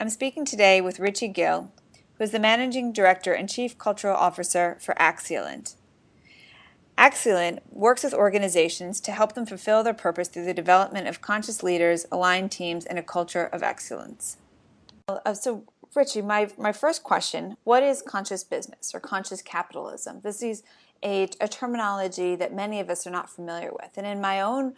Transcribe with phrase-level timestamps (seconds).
[0.00, 1.72] I'm speaking today with Richi Gil,
[2.14, 5.74] who is the Managing Director and Chief Cultural Officer for Axialent.
[6.96, 11.64] Axialent works with organizations to help them fulfill their purpose through the development of conscious
[11.64, 14.36] leaders, aligned teams, and a culture of excellence.
[15.08, 15.64] Uh, so,
[15.96, 20.20] Richi, my, my first question what is conscious business or conscious capitalism?
[20.22, 20.62] This is
[21.02, 23.90] a, a terminology that many of us are not familiar with.
[23.96, 24.74] And in my own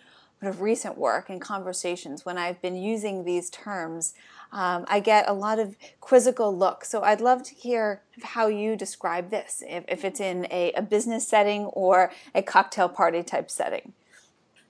[0.48, 4.14] of recent work and conversations, when I've been using these terms,
[4.52, 6.88] um, I get a lot of quizzical looks.
[6.90, 10.82] So I'd love to hear how you describe this, if, if it's in a, a
[10.82, 13.92] business setting or a cocktail party type setting.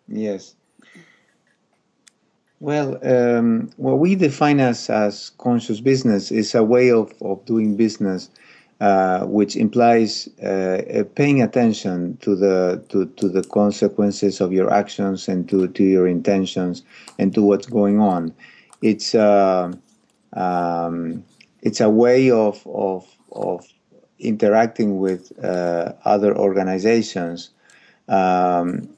[0.09, 0.55] Yes.
[2.59, 7.77] Well, um, what we define as, as conscious business is a way of, of doing
[7.77, 8.29] business
[8.81, 15.29] uh, which implies uh, paying attention to the to, to the consequences of your actions
[15.29, 16.83] and to, to your intentions
[17.19, 18.35] and to what's going on.
[18.83, 19.73] It's uh,
[20.33, 21.25] um,
[21.63, 23.67] it's a way of of, of
[24.19, 27.51] interacting with uh, other organizations,
[28.09, 28.89] um,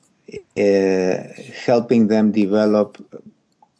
[0.56, 1.16] uh,
[1.64, 2.98] helping them develop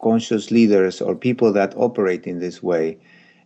[0.01, 2.99] conscious leaders or people that operate in this way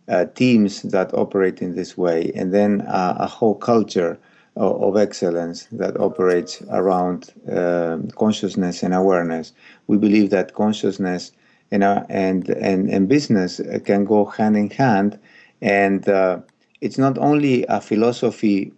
[0.07, 4.17] uh, teams that operate in this way, and then a whole culture
[4.55, 9.53] of, of, excellence that operates around uh, consciousness and awareness.
[9.87, 11.31] We believe that consciousness
[11.71, 15.19] and uh, and and, and business can go hand in hand,
[15.61, 16.39] and uh,
[16.81, 18.73] it's not only a philosophy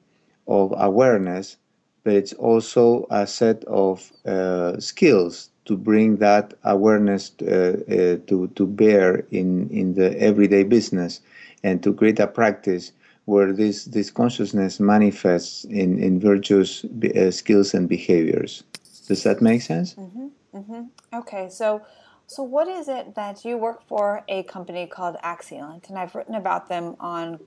[0.48, 1.58] of awareness,
[2.04, 8.52] but it's also a set of uh, skills to bring that awareness uh, uh, to,
[8.56, 11.22] to bear in, in the everyday business
[11.64, 12.92] and to create a practice
[13.26, 18.64] where this, this consciousness manifests in, in virtuous uh, skills and behaviors.
[19.08, 19.94] Does that make sense?
[19.94, 20.82] Mm-hmm, mm-hmm.
[21.14, 21.84] Okay, so
[22.30, 26.36] so what is it that you work for a company called Axialent, and I've written
[26.36, 27.40] about them on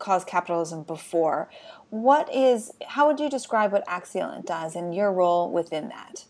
[0.00, 1.48] Cause Capitalism before.
[1.90, 6.24] What is how would you describe what Axialent does and your role within that?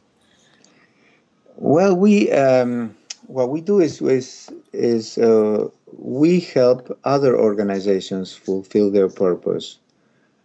[1.56, 2.94] Well, we um,
[3.28, 9.78] what we do is is, is uh, we help other organizations fulfill their purpose.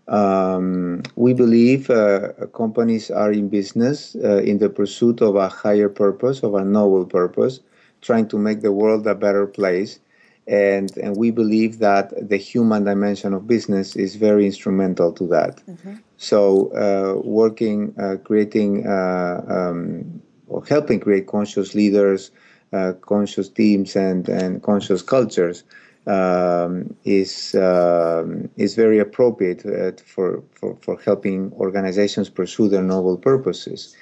[0.07, 5.89] Um, we believe uh, companies are in business uh, in the pursuit of a higher
[5.89, 7.59] purpose, of a noble purpose,
[8.01, 9.99] trying to make the world a better place.
[10.47, 15.57] And, and we believe that the human dimension of business is very instrumental to that.
[15.66, 15.95] Mm-hmm.
[16.17, 22.29] So, uh, working, uh, creating uh, um, or helping create conscious leaders,
[22.72, 25.63] uh, conscious teams, and, and conscious cultures
[26.07, 33.17] um, is um, is very appropriate uh, for, for for helping organizations pursue their noble
[33.17, 33.95] purposes.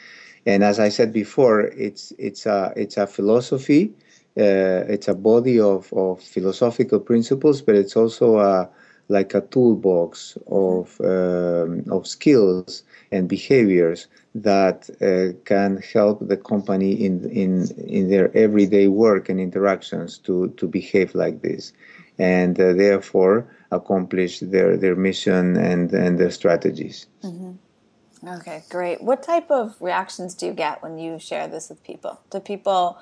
[0.45, 3.93] And as I said before, it's it's a it's a philosophy,
[4.37, 8.69] uh, it's a body of, of philosophical principles, but it's also a
[9.09, 16.93] like a toolbox of um, of skills and behaviors that uh, can help the company
[17.05, 21.71] in, in, in their everyday work and interactions to, to behave like this
[22.17, 27.07] and uh, therefore accomplish their, their mission and, and their strategies.
[27.23, 28.27] Mm-hmm.
[28.27, 29.03] Okay, great.
[29.03, 32.21] What type of reactions do you get when you share this with people?
[32.31, 32.97] Do people,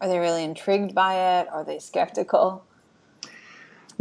[0.00, 1.48] are they really intrigued by it?
[1.52, 2.64] Are they skeptical?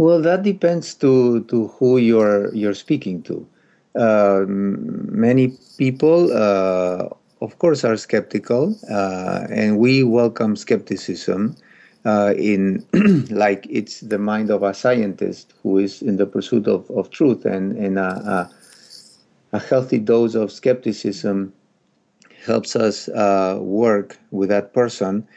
[0.02, 3.48] Well, that depends to, to who you're, you're speaking to.
[3.94, 11.56] Uh, many people, uh, of course, are skeptical, uh, and we welcome skepticism.
[12.04, 12.84] Uh, in
[13.30, 17.46] like it's the mind of a scientist who is in the pursuit of, of truth
[17.46, 18.50] and, and a,
[19.54, 21.54] a, a healthy dose of skepticism
[22.44, 25.28] helps us uh, work with that person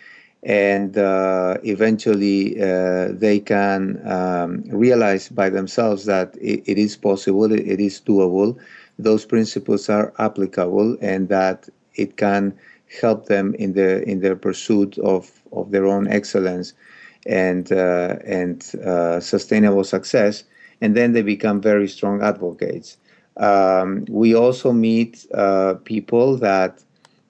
[0.45, 7.51] and uh, eventually uh, they can um, realize by themselves that it, it is possible,
[7.51, 8.59] it, it is doable,
[8.99, 12.55] those principles are applicable, and that it can
[13.01, 16.75] help them in their in their pursuit of, of their own excellence
[17.27, 20.45] and uh, and uh, sustainable success,
[20.81, 22.99] and then they become very strong advocates.
[23.37, 26.84] Um, we also meet uh, people that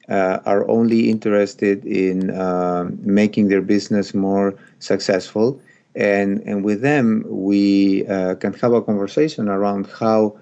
[0.09, 5.61] uh, are only interested in uh, making their business more successful.
[5.95, 10.39] And, and with them, we uh, can have a conversation around how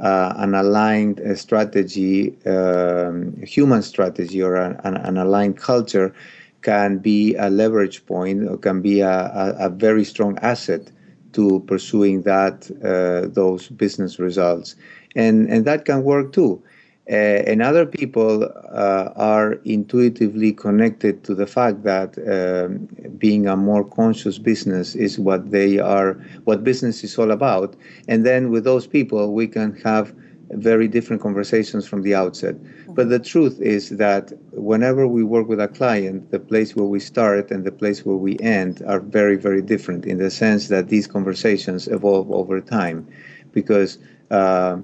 [0.00, 6.14] uh, an aligned uh, strategy, um, human strategy, or an, an, aligned culture
[6.62, 10.90] can be a leverage point or can be a, a, a very strong asset
[11.32, 14.76] to pursuing that uh, those business results.
[15.16, 16.62] And, and that can work too
[17.08, 23.82] and other people uh, are intuitively connected to the fact that um, being a more
[23.82, 26.14] conscious business is what they are,
[26.44, 27.74] what business is all about.
[28.08, 30.14] And then with those people, we can have
[30.50, 32.56] very different conversations from the outset.
[32.94, 37.00] But the truth is that whenever we work with a client, the place where we
[37.00, 40.88] start and the place where we end are very, very different in the sense that
[40.88, 43.06] these conversations evolve over time
[43.52, 43.98] because
[44.30, 44.78] uh,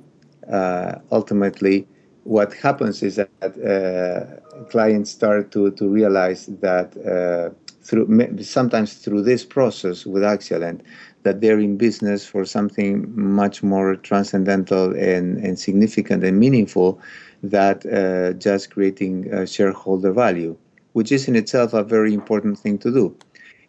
[0.50, 1.86] uh, ultimately
[2.24, 9.22] what happens is that uh, clients start to, to realize that uh, through sometimes through
[9.22, 10.82] this process with Axialent
[11.22, 16.98] that they're in business for something much more transcendental and, and significant and meaningful
[17.42, 20.56] that uh, just creating uh, shareholder value,
[20.92, 23.16] which is in itself a very important thing to do.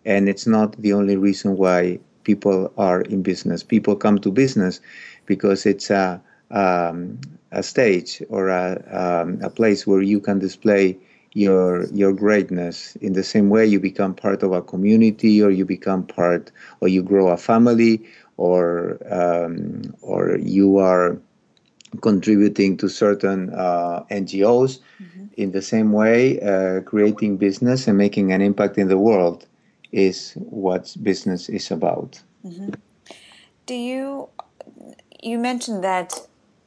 [0.05, 3.63] And it's not the only reason why people are in business.
[3.63, 4.79] People come to business
[5.25, 6.21] because it's a,
[6.55, 7.19] um,
[7.51, 10.97] a stage or a, um, a place where you can display
[11.33, 15.65] your your greatness in the same way you become part of a community or you
[15.65, 16.49] become part
[16.79, 18.01] or you grow a family
[18.37, 21.17] or um, or you are
[22.01, 25.25] contributing to certain uh, NGOs mm-hmm.
[25.35, 29.45] in the same way uh, creating business and making an impact in the world
[29.91, 32.69] is what business is about mm-hmm.
[33.65, 34.29] do you
[35.21, 36.13] you mentioned that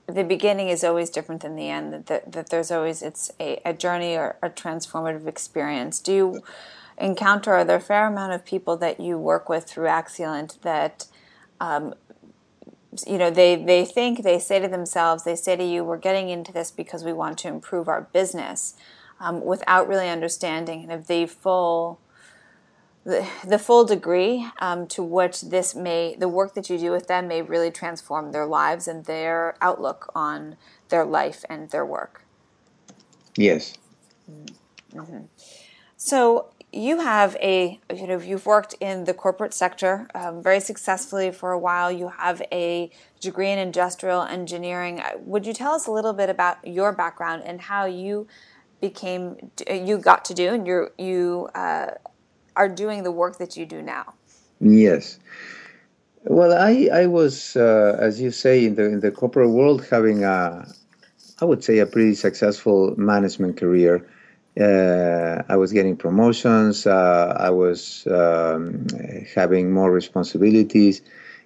[0.09, 2.07] the beginning is always different than the end.
[2.07, 6.01] That, that there's always it's a, a journey or a transformative experience.
[6.01, 6.43] Do you
[6.97, 11.07] encounter are there a fair amount of people that you work with through Axialent that
[11.61, 11.95] um,
[13.07, 16.29] you know they they think they say to themselves they say to you we're getting
[16.29, 18.75] into this because we want to improve our business
[19.21, 22.01] um, without really understanding kind of the full
[23.09, 27.07] the, the full degree um, to which this may the work that you do with
[27.07, 30.57] them may really transform their lives and their outlook on
[30.91, 32.23] their life and their work.
[33.35, 33.75] Yes.
[34.95, 35.25] Mm-hmm.
[35.97, 41.31] so you have a you know you've worked in the corporate sector um, very successfully
[41.31, 41.91] for a while.
[41.91, 42.91] You have a
[43.21, 45.01] degree in industrial engineering.
[45.21, 48.27] Would you tell us a little bit about your background and how you
[48.83, 51.93] became you got to do and you you uh,
[52.59, 54.15] are doing the work that you do now.
[54.61, 55.19] Yes.
[56.25, 60.25] Well, I, I was, uh, as you say, in the in the corporate world, having
[60.25, 60.67] a,
[61.41, 64.07] I would say, a pretty successful management career.
[64.61, 66.87] Uh, I was getting promotions.
[66.87, 68.87] Uh, I was um,
[69.35, 71.03] having more responsibilities,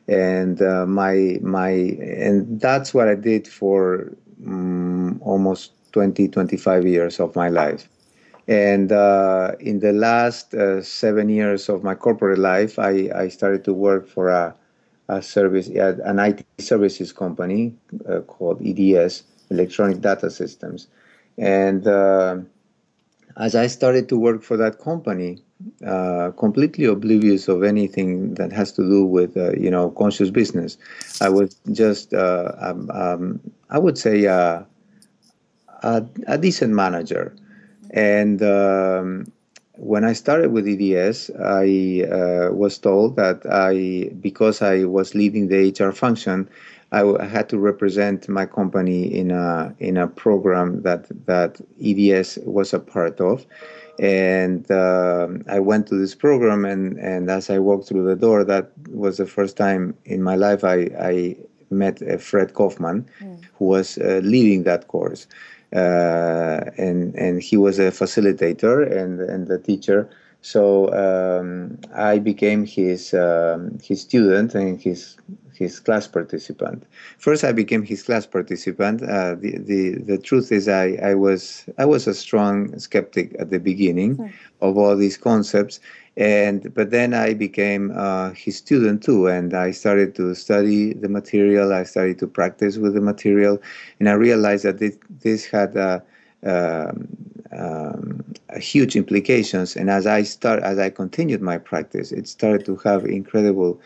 [0.08, 4.12] and uh, my my and that's what I did for
[4.46, 7.88] um, almost 20, 25 years of my life.
[8.48, 13.64] And uh, in the last uh, seven years of my corporate life, I, I started
[13.64, 14.54] to work for a,
[15.08, 17.74] a service, an IT services company
[18.08, 20.88] uh, called EDS, Electronic Data Systems.
[21.38, 22.38] And uh,
[23.36, 25.42] as I started to work for that company,
[25.86, 30.76] uh, completely oblivious of anything that has to do with, uh, you know, conscious business,
[31.20, 33.40] I was just, um, um,
[33.70, 34.66] I would say, a,
[35.82, 37.34] a decent manager.
[37.92, 39.32] And um,
[39.76, 45.48] when I started with EDS, I uh, was told that I, because I was leading
[45.48, 46.48] the HR function,
[46.92, 52.74] I had to represent my company in a in a program that that EDS was
[52.74, 53.46] a part of,
[53.98, 58.44] and uh, I went to this program and and as I walked through the door,
[58.44, 61.36] that was the first time in my life I I
[61.70, 63.42] met uh, Fred Kofman, mm.
[63.54, 65.26] who was uh, leading that course
[65.72, 70.08] and and he was a facilitator and and the teacher.
[70.42, 75.16] So um, I became his um, his student and his
[75.54, 76.84] his class participant.
[77.18, 79.02] First, I became his class participant.
[79.02, 83.50] Uh, the, the the truth is, I, I was I was a strong skeptic at
[83.50, 84.32] the beginning mm.
[84.60, 85.78] of all these concepts,
[86.16, 91.08] and but then I became uh, his student too, and I started to study the
[91.08, 91.72] material.
[91.72, 93.60] I started to practice with the material,
[93.98, 96.00] and I realized that this, this had uh,
[96.44, 97.08] um,
[97.52, 98.24] um,
[98.58, 99.74] huge implications.
[99.74, 103.80] And as I start, as I continued my practice, it started to have incredible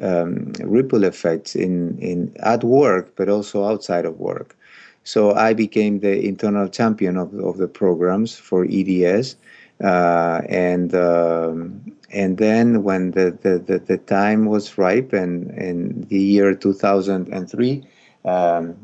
[0.00, 4.56] um, ripple effects in in at work, but also outside of work.
[5.04, 9.34] So I became the internal champion of, of the programs for EDS
[9.82, 16.02] uh, and um, and then when the, the, the, the, time was ripe and in
[16.08, 17.82] the year 2003
[18.24, 18.76] um,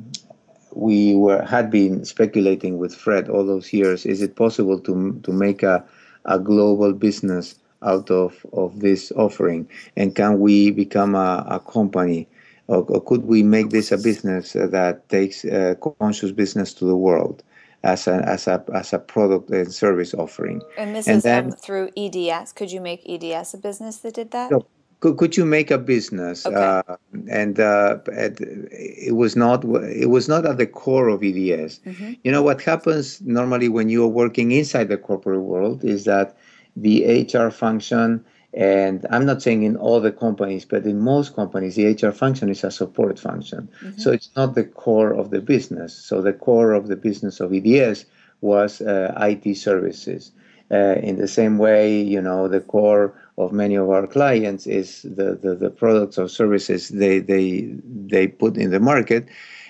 [0.73, 5.33] we were had been speculating with Fred all those years is it possible to to
[5.33, 5.85] make a
[6.25, 9.69] a global business out of of this offering?
[9.97, 12.28] And can we become a, a company?
[12.69, 16.97] Or, or could we make this a business that takes uh, conscious business to the
[16.97, 17.43] world
[17.82, 20.62] as a as a as a product and service offering?
[20.76, 22.52] And this And is um, then- through EDS.
[22.52, 24.50] Could you make EDS a business that did that?
[24.50, 24.66] No.
[25.00, 26.44] Could, could you make a business?
[26.44, 26.56] Okay.
[26.56, 26.97] Uh,
[27.30, 31.78] and uh, it, it was not it was not at the core of EDS.
[31.87, 32.14] Mm-hmm.
[32.25, 36.37] You know what happens normally when you are working inside the corporate world is that
[36.75, 38.25] the HR function,
[38.55, 42.49] and I'm not saying in all the companies, but in most companies, the HR function
[42.49, 43.69] is a support function.
[43.99, 45.95] So it's not the core of the business.
[45.95, 48.07] So the core of the business of EDS
[48.40, 50.33] was uh, IT services.
[50.71, 55.02] Uh, in the same way, you know, the core of many of our clients is
[55.02, 59.28] the, the, the products or services they, they, they put in the market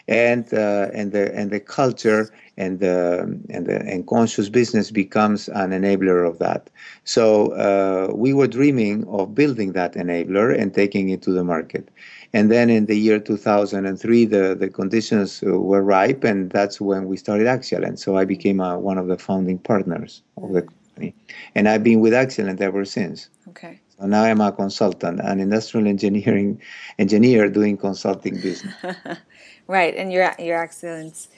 [0.08, 5.48] and uh, and the and the culture and the and the and conscious business becomes
[5.48, 6.70] an enabler of that.
[7.04, 11.90] So uh, we were dreaming of building that enabler and taking it to the market.
[12.32, 17.06] And then in the year 2003, the, the conditions uh, were ripe, and that's when
[17.06, 17.98] we started Axialent.
[17.98, 21.14] So I became uh, one of the founding partners of the company,
[21.54, 23.30] and I've been with Axialent ever since.
[23.48, 23.80] Okay.
[23.98, 26.60] So now I'm a consultant, an industrial engineering
[26.98, 28.74] engineer doing consulting business.
[29.66, 31.28] Right, and your your excellence,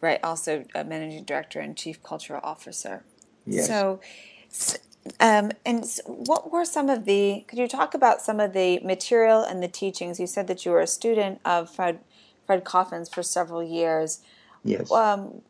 [0.00, 0.20] right?
[0.22, 3.04] Also, a managing director and chief cultural officer.
[3.46, 3.66] Yes.
[3.66, 4.00] So,
[5.20, 7.44] um, and what were some of the?
[7.48, 10.18] Could you talk about some of the material and the teachings?
[10.18, 12.00] You said that you were a student of Fred
[12.46, 14.20] Fred Kofman's for several years.
[14.64, 14.90] Yes.
[14.90, 15.42] Um,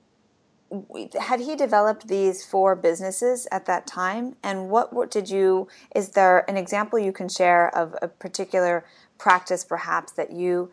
[1.21, 4.35] had he developed these four businesses at that time?
[4.43, 5.69] And what were, did you?
[5.95, 8.85] Is there an example you can share of a particular
[9.19, 10.71] practice, perhaps that you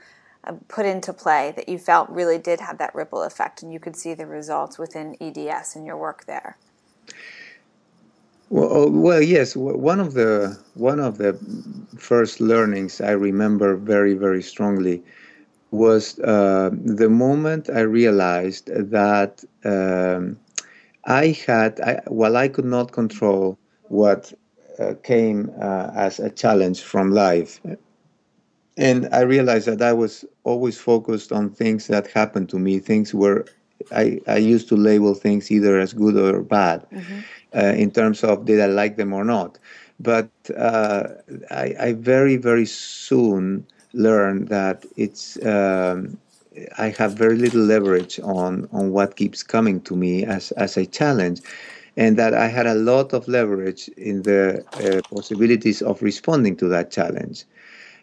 [0.67, 3.95] put into play that you felt really did have that ripple effect, and you could
[3.95, 6.57] see the results within EDS in your work there?
[8.49, 9.55] Well, oh, well, yes.
[9.55, 11.39] One of the one of the
[11.97, 15.03] first learnings I remember very, very strongly
[15.71, 20.37] was uh, the moment I realized that um,
[21.05, 23.57] I had, I, while I could not control
[23.87, 24.33] what
[24.79, 27.61] uh, came uh, as a challenge from life,
[28.77, 33.13] and I realized that I was always focused on things that happened to me, things
[33.13, 33.45] where
[33.91, 36.85] I, I used to label things either as good or bad
[37.55, 39.59] uh, in terms of did I like them or not.
[39.99, 41.09] But uh,
[41.51, 46.17] I, I very, very soon learned that it's um,
[46.77, 50.85] I have very little leverage on on what keeps coming to me as as a
[50.85, 51.41] challenge,
[51.97, 56.67] and that I had a lot of leverage in the uh, possibilities of responding to
[56.69, 57.45] that challenge.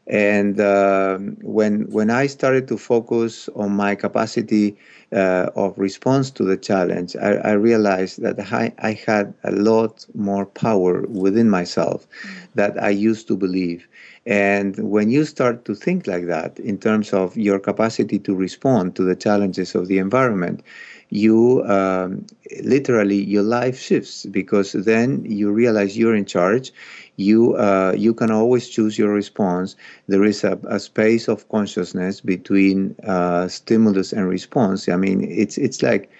[0.09, 4.77] And um, when when I started to focus on my capacity
[5.12, 10.07] uh, of response to the challenge, I, I realized that I, I had a lot
[10.15, 12.07] more power within myself
[12.55, 13.87] that I used to believe.
[14.27, 18.97] And when you start to think like that, in terms of your capacity to respond
[18.97, 20.62] to the challenges of the environment,
[21.11, 22.27] you um,
[22.62, 26.73] literally your life shifts because then you realize you're in charge.
[27.17, 29.77] You uh, you can always choose your response.
[30.07, 34.88] There is a, a space of consciousness between uh, stimulus and response.
[34.88, 36.11] I mean it's it's like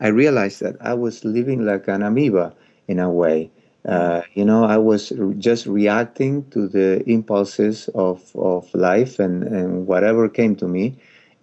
[0.00, 2.54] i realized that i was living like an amoeba
[2.88, 3.50] in a way.
[3.86, 9.86] Uh, you know i was just reacting to the impulses of, of life and, and
[9.86, 10.96] whatever came to me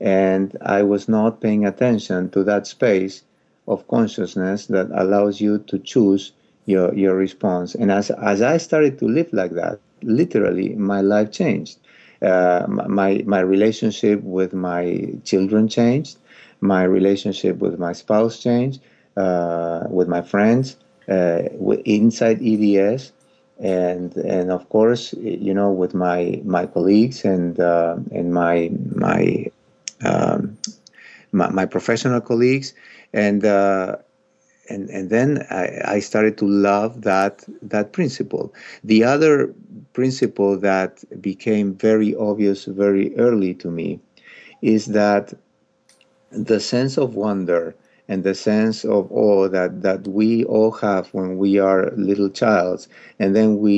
[0.03, 3.23] and I was not paying attention to that space
[3.67, 6.33] of consciousness that allows you to choose
[6.65, 7.73] your your response.
[7.75, 11.79] And as as I started to live like that, literally my life changed.
[12.21, 16.17] Uh, my my relationship with my children changed.
[16.61, 18.81] My relationship with my spouse changed.
[19.15, 20.75] Uh, with my friends,
[21.07, 23.11] uh, with, inside EDS,
[23.59, 29.51] and and of course, you know, with my my colleagues and uh, and my my
[30.05, 30.57] um,
[31.31, 32.73] my, my professional colleagues,
[33.13, 33.97] and uh,
[34.69, 38.53] and and then I, I started to love that that principle.
[38.83, 39.53] The other
[39.93, 43.99] principle that became very obvious very early to me
[44.61, 45.33] is that
[46.31, 47.75] the sense of wonder
[48.13, 52.87] and the sense of awe that, that we all have when we are little childs.
[53.17, 53.77] And then we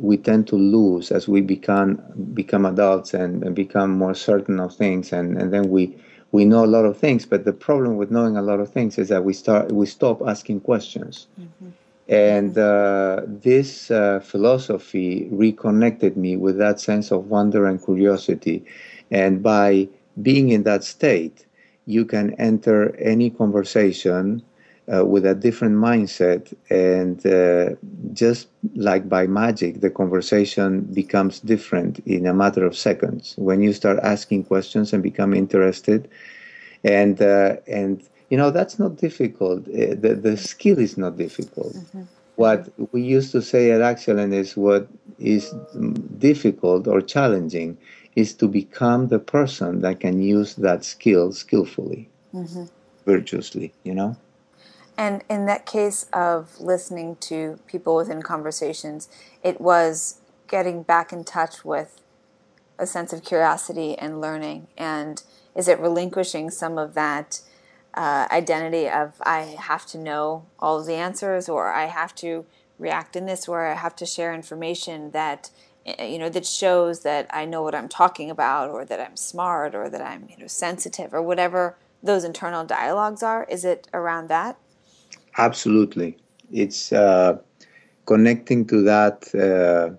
[0.00, 2.02] we tend to lose as we become
[2.34, 5.12] become adults and, and become more certain of things.
[5.12, 5.96] And, and then we
[6.32, 7.26] we know a lot of things.
[7.26, 10.20] But the problem with knowing a lot of things is that we start we stop
[10.26, 11.28] asking questions.
[12.08, 18.64] And uh, this uh, philosophy reconnected me with that sense of wonder and curiosity.
[19.12, 19.88] And by
[20.22, 21.45] being in that state
[21.86, 24.42] you can enter any conversation
[24.92, 27.74] uh, with a different mindset, and uh,
[28.12, 33.72] just like by magic, the conversation becomes different in a matter of seconds when you
[33.72, 36.08] start asking questions and become interested,
[36.84, 39.66] and uh, and you know that's not difficult.
[39.68, 41.74] Uh, the the skill is not difficult.
[41.74, 42.02] Mm-hmm.
[42.36, 44.86] What we used to say at Axialent is what
[45.18, 45.54] is
[46.18, 47.78] difficult or challenging
[48.16, 52.64] is to become the person that can use that skill skillfully, mm-hmm.
[53.04, 53.72] virtuously.
[53.84, 54.16] You know.
[54.98, 59.08] And in that case of listening to people within conversations,
[59.42, 62.00] it was getting back in touch with
[62.78, 64.68] a sense of curiosity and learning.
[64.76, 65.22] And
[65.54, 67.40] is it relinquishing some of that
[67.94, 72.44] uh, identity of I have to know all of the answers or I have to
[72.78, 75.50] react in this or I have to share information that
[76.00, 79.74] you know that shows that I know what I'm talking about or that I'm smart
[79.74, 84.28] or that I'm you know sensitive or whatever those internal dialogues are is it around
[84.28, 84.58] that
[85.38, 86.16] Absolutely.
[86.50, 87.38] It's uh,
[88.06, 89.96] connecting to that uh,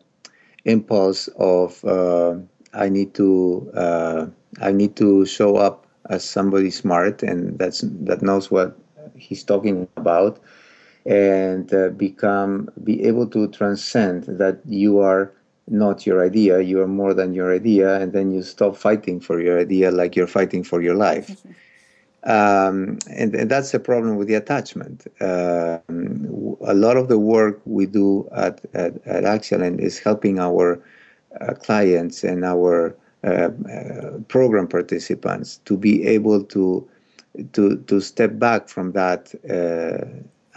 [0.65, 2.35] impulse of uh,
[2.73, 4.25] I need to uh,
[4.61, 8.77] I need to show up as somebody smart and that's that knows what
[9.15, 10.39] he's talking about
[11.05, 15.31] and uh, become be able to transcend that you are
[15.67, 19.41] not your idea you are more than your idea and then you stop fighting for
[19.41, 21.51] your idea like you're fighting for your life mm-hmm.
[22.23, 25.07] Um, and, and, that's the problem with the attachment.
[25.21, 25.79] Uh,
[26.61, 30.83] a lot of the work we do at, at, at Axialent is helping our
[31.39, 36.87] uh, clients and our uh, uh, program participants to be able to,
[37.53, 40.05] to, to step back from that uh,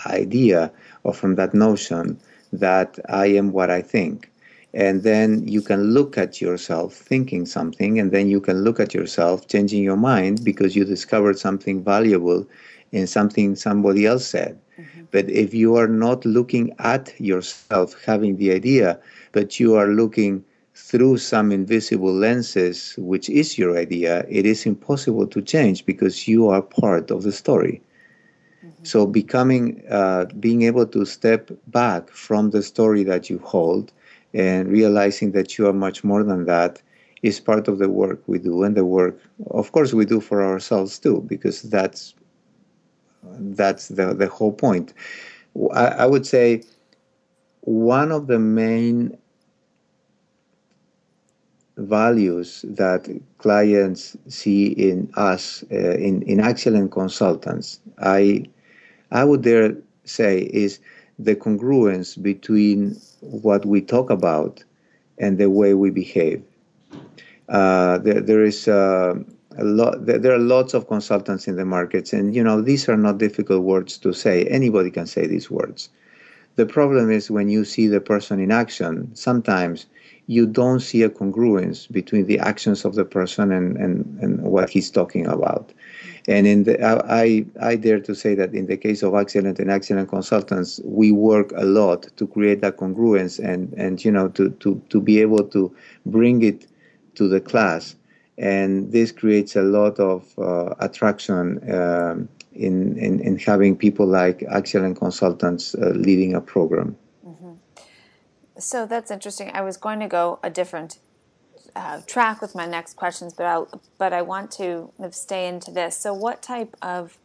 [0.08, 0.72] idea
[1.04, 2.18] or from that notion
[2.52, 4.29] that I am what I think
[4.72, 8.94] and then you can look at yourself thinking something and then you can look at
[8.94, 12.46] yourself changing your mind because you discovered something valuable
[12.92, 15.02] in something somebody else said mm-hmm.
[15.10, 18.98] but if you are not looking at yourself having the idea
[19.32, 25.26] but you are looking through some invisible lenses which is your idea it is impossible
[25.26, 27.82] to change because you are part of the story
[28.64, 28.84] mm-hmm.
[28.84, 33.92] so becoming uh, being able to step back from the story that you hold
[34.34, 36.82] and realizing that you are much more than that
[37.22, 39.18] is part of the work we do and the work
[39.50, 42.14] of course we do for ourselves too because that's
[43.40, 44.92] that's the, the whole point.
[45.74, 46.62] I, I would say
[47.62, 49.16] one of the main
[51.76, 58.44] values that clients see in us uh, in in Axialent consultants i
[59.12, 60.78] i would dare say is
[61.24, 64.64] the congruence between what we talk about
[65.18, 66.42] and the way we behave.
[67.48, 69.14] Uh, there, there is uh,
[69.58, 70.06] a lot.
[70.06, 73.62] There are lots of consultants in the markets, and you know these are not difficult
[73.62, 74.44] words to say.
[74.44, 75.90] Anybody can say these words.
[76.56, 79.10] The problem is when you see the person in action.
[79.14, 79.86] Sometimes
[80.26, 84.70] you don't see a congruence between the actions of the person and, and, and what
[84.70, 85.72] he's talking about.
[86.28, 89.70] And in the, I, I dare to say that in the case of Axialent and
[89.70, 94.50] Axialent consultants, we work a lot to create that congruence and, and you know to,
[94.50, 95.74] to, to be able to
[96.06, 96.66] bring it
[97.14, 97.96] to the class.
[98.38, 104.42] And this creates a lot of uh, attraction um, in, in, in having people like
[104.44, 106.96] Axialent consultants uh, leading a program.
[107.26, 107.52] Mm-hmm.
[108.58, 109.50] So that's interesting.
[109.52, 110.98] I was going to go a different
[111.76, 113.62] uh, track with my next questions, but I
[113.98, 115.96] but I want to stay into this.
[115.96, 117.18] So, what type of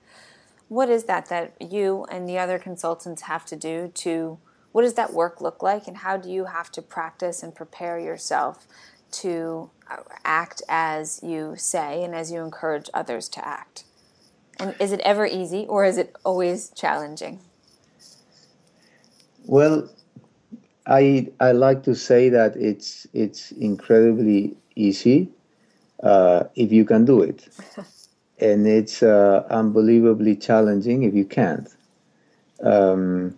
[0.67, 4.37] what is that that you and the other consultants have to do to
[4.71, 7.99] what does that work look like, and how do you have to practice and prepare
[7.99, 8.67] yourself
[9.11, 13.85] to uh, act as you say and as you encourage others to act?
[14.59, 17.39] And is it ever easy, or is it always challenging?
[19.45, 19.89] Well,
[20.87, 25.29] I I like to say that it's it's incredibly easy
[26.03, 27.47] uh, if you can do it,
[28.39, 31.69] and it's uh, unbelievably challenging if you can't.
[32.63, 33.37] Um,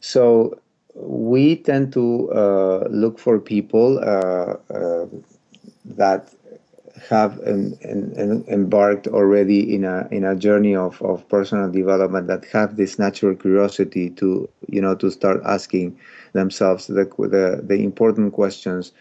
[0.00, 0.60] so
[0.94, 5.06] we tend to uh, look for people uh, uh,
[5.84, 6.32] that
[7.08, 12.28] have an, an, an embarked already in a in a journey of, of personal development
[12.28, 15.98] that have this natural curiosity to you know to start asking
[16.34, 18.92] themselves the the, the important questions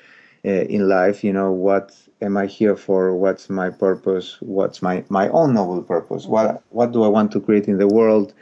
[0.46, 1.92] uh, in life you know what
[2.22, 3.16] am i here for?
[3.16, 4.38] What's my purpose?
[4.42, 6.26] What's my my own noble purpose?
[6.28, 8.34] What what do i want to create in the world?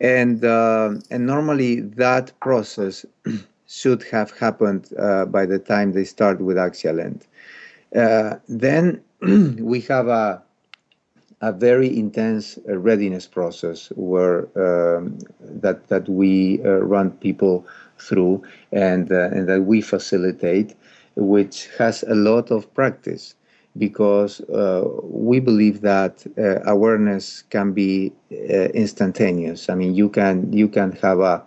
[0.00, 3.06] And uh, and normally that process
[3.68, 7.26] should have happened uh, by the time they start with Axialent
[7.96, 9.02] uh, then
[9.60, 10.42] we have a
[11.40, 17.66] a very intense uh, readiness process where um, that that we uh, run people
[17.98, 20.74] through and uh, and that we facilitate,
[21.16, 23.34] which has a lot of practice
[23.76, 28.36] because uh, we believe that uh, awareness can be uh,
[28.74, 29.68] instantaneous.
[29.68, 31.44] I mean, you can you can have a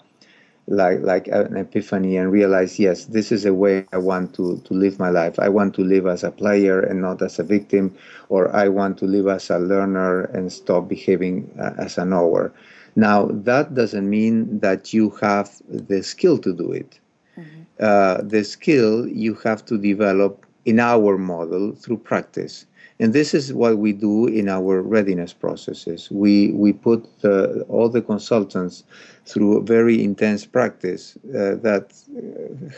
[0.68, 4.74] like like an epiphany and realize yes this is a way i want to to
[4.74, 7.94] live my life i want to live as a player and not as a victim
[8.30, 12.52] or i want to live as a learner and stop behaving uh, as a knower
[12.98, 17.00] now that doesn't mean that you have the skill to do it
[17.38, 17.62] mm-hmm.
[17.80, 22.66] uh, the skill you have to develop in our model through practice
[23.00, 26.10] and this is what we do in our readiness processes.
[26.10, 28.84] We, we put the, all the consultants
[29.26, 31.94] through a very intense practice uh, that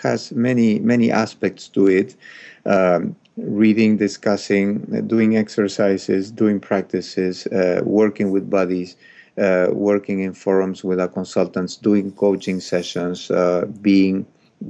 [0.03, 2.15] has many, many aspects to it.
[2.65, 9.18] Um, reading, discussing, doing exercises, doing practices, uh, working with buddies, uh,
[9.71, 14.25] working in forums with our consultants, doing coaching sessions, uh, being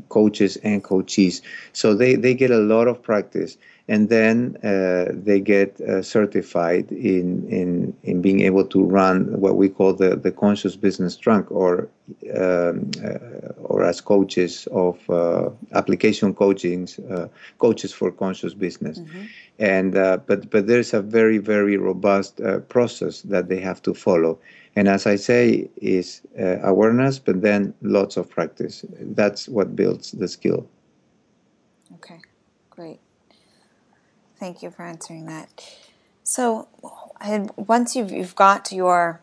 [0.09, 1.41] coaches and coachees.
[1.73, 3.57] So they, they get a lot of practice
[3.89, 9.55] and then uh, they get uh, certified in, in, in being able to run what
[9.55, 11.89] we call the, the conscious business trunk or,
[12.37, 18.99] um, uh, or as coaches of uh, application coachings, uh, coaches for conscious business.
[18.99, 19.23] Mm-hmm.
[19.57, 24.37] And, uh, but, but there's a very, very robust process that they have to follow.
[24.75, 28.85] And as I say, is awareness, but then lots of practice.
[29.01, 30.67] That's what builds the skill.
[31.95, 32.19] Okay,
[32.69, 32.99] great.
[34.39, 35.49] Thank you for answering that.
[36.23, 36.67] So,
[37.57, 39.21] once you've you've got your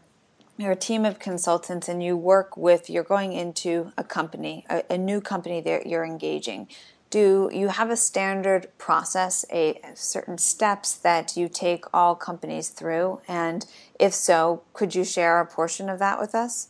[0.58, 4.98] your team of consultants and you work with you're going into a company, a, a
[4.98, 6.68] new company that you're engaging.
[7.08, 13.20] Do you have a standard process, a certain steps that you take all companies through?
[13.28, 13.64] And
[13.98, 16.68] if so, could you share a portion of that with us?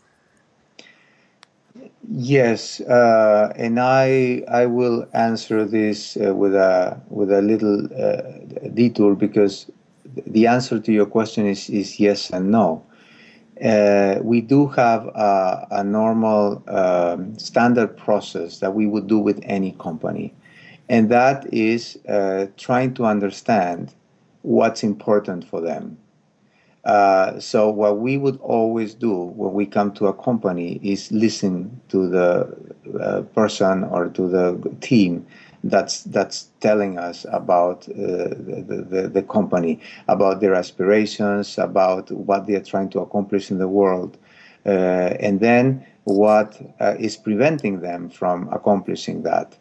[2.08, 8.22] Yes, uh, and I I will answer this uh, with a with a little uh,
[8.74, 9.66] detour because
[10.26, 12.82] the answer to your question is is yes and no.
[13.64, 19.40] Uh, we do have a, a normal um, standard process that we would do with
[19.44, 20.32] any company,
[20.88, 23.94] and that is uh, trying to understand
[24.42, 25.96] what's important for them
[26.86, 31.80] uh, so what we would always do when we come to a company is listen
[31.88, 32.56] to the
[33.00, 35.26] uh, person or to the team
[35.64, 42.46] that's that's telling us about uh, the, the, the, company, about their aspirations, about what
[42.46, 44.16] they're trying to accomplish in the world,
[44.64, 44.68] uh,
[45.18, 49.56] and then what uh, is preventing them from accomplishing that.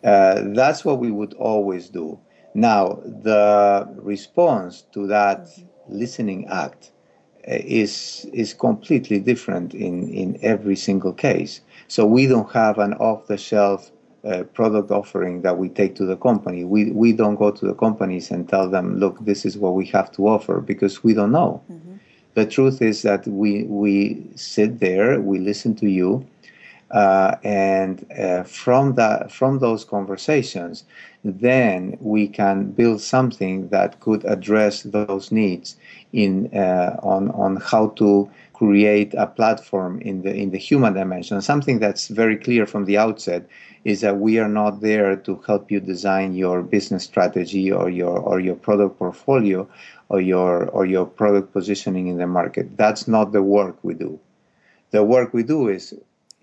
[0.00, 2.18] that's what we would always do.
[2.54, 5.46] Now, the response to that
[5.90, 6.92] listening act
[7.48, 11.60] uh, is is completely different in in every single case.
[11.88, 13.90] So we don't have an off the shelf
[14.24, 16.64] uh, product offering that we take to the company.
[16.64, 19.86] We we don't go to the companies and tell them, look, this is what we
[19.86, 21.62] have to offer because we don't know.
[21.70, 21.94] Mm-hmm.
[22.34, 26.26] The truth is that we we sit there, we listen to you,
[26.90, 30.84] uh, and uh, from that from those conversations,
[31.24, 35.76] then we can build something that could address those needs
[36.12, 41.40] in uh, on on how to create a platform in the in the human dimension.
[41.40, 43.46] Something that's very clear from the outset
[43.84, 48.18] is that we are not there to help you design your business strategy or your
[48.18, 49.68] or your product portfolio
[50.08, 52.76] or your or your product positioning in the market.
[52.76, 54.18] That's not the work we do.
[54.90, 55.94] The work we do is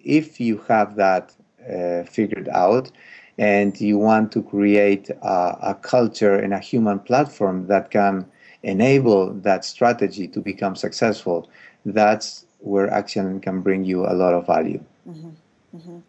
[0.08, 1.36] if you have that
[1.70, 2.90] uh, figured out
[3.38, 8.26] and you want to create a, a, culture and a human platform that can
[8.64, 11.50] enable that strategy to become successful,
[11.86, 14.84] that's where action can bring you a lot of value.
[15.08, 15.30] Mm-hmm.
[15.76, 16.00] Mm-hmm.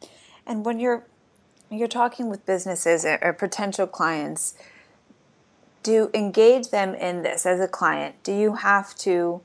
[0.47, 1.05] And when you're
[1.71, 4.55] you're talking with businesses or, potential clients,
[5.83, 8.15] do engage them in this as a client?
[8.23, 9.43] Do you have to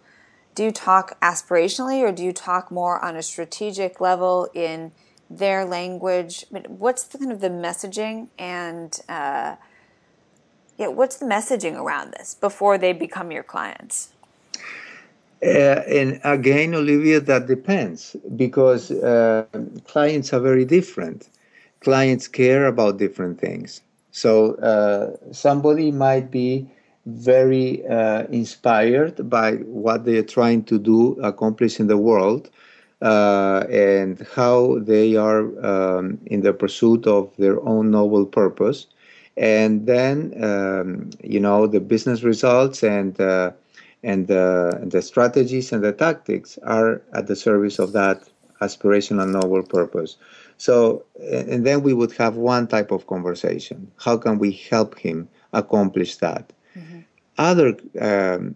[0.56, 4.92] do you talk aspirationally or do you talk more on a strategic level in
[5.30, 6.46] their language?
[6.68, 9.56] What's the kind of the messaging and uh,
[10.78, 14.10] yeah, what's the messaging around this before they become your clients?
[15.44, 19.46] Uh, and again, Olivia, that depends because uh,
[19.88, 21.30] clients are very different.
[21.82, 23.82] Clients care about different things.
[24.12, 26.70] So uh, somebody might be
[27.06, 32.50] very uh, inspired by what they are trying to do, accomplish in the world,
[33.02, 38.88] uh, and how they are um, in the pursuit of their own noble purpose.
[39.36, 43.52] And then, um, you know, the business results and uh,
[44.04, 48.22] and the, the strategies and the tactics are at the service of that
[48.62, 50.18] aspirational noble purpose.
[50.58, 53.92] So, and then we would have one type of conversation.
[53.98, 56.52] How can we help him accomplish that?
[57.38, 58.56] Other um,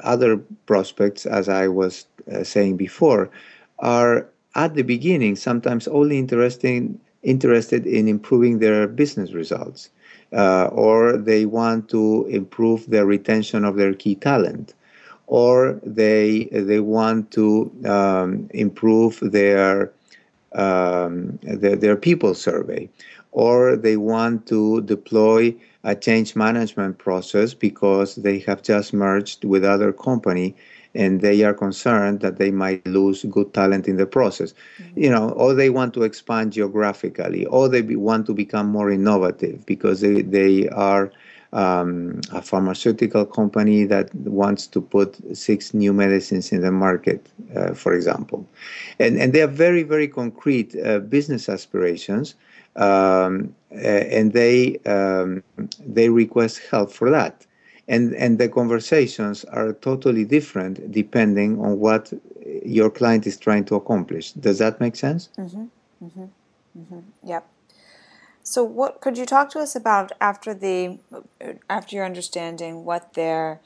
[0.00, 3.30] other prospects, as I was uh, saying before,
[3.78, 9.90] are at the beginning sometimes only interesting interested in improving their business results,
[10.32, 14.74] uh, or they want to improve the retention of their key talent,
[15.26, 19.92] or they they want to um, improve their,
[20.54, 22.88] um, their their people survey,
[23.32, 25.54] or they want to deploy
[25.86, 30.54] a change management process because they have just merged with other company
[30.94, 35.02] and they are concerned that they might lose good talent in the process mm-hmm.
[35.04, 38.90] you know or they want to expand geographically or they be, want to become more
[38.90, 41.12] innovative because they, they are
[41.52, 47.72] um, a pharmaceutical company that wants to put six new medicines in the market, uh,
[47.72, 48.46] for example.
[48.98, 52.34] And, and they are very, very concrete uh, business aspirations,
[52.76, 55.42] um, and they, um,
[55.80, 57.46] they request help for that.
[57.88, 62.12] And, and the conversations are totally different depending on what
[62.64, 64.32] your client is trying to accomplish.
[64.32, 65.28] Does that make sense?
[65.38, 65.66] Mm-hmm.
[66.04, 66.24] Mm-hmm.
[66.78, 67.00] Mm-hmm.
[67.24, 67.48] Yep.
[68.42, 71.00] So, what could you talk to us about after the
[71.68, 73.60] after your understanding what their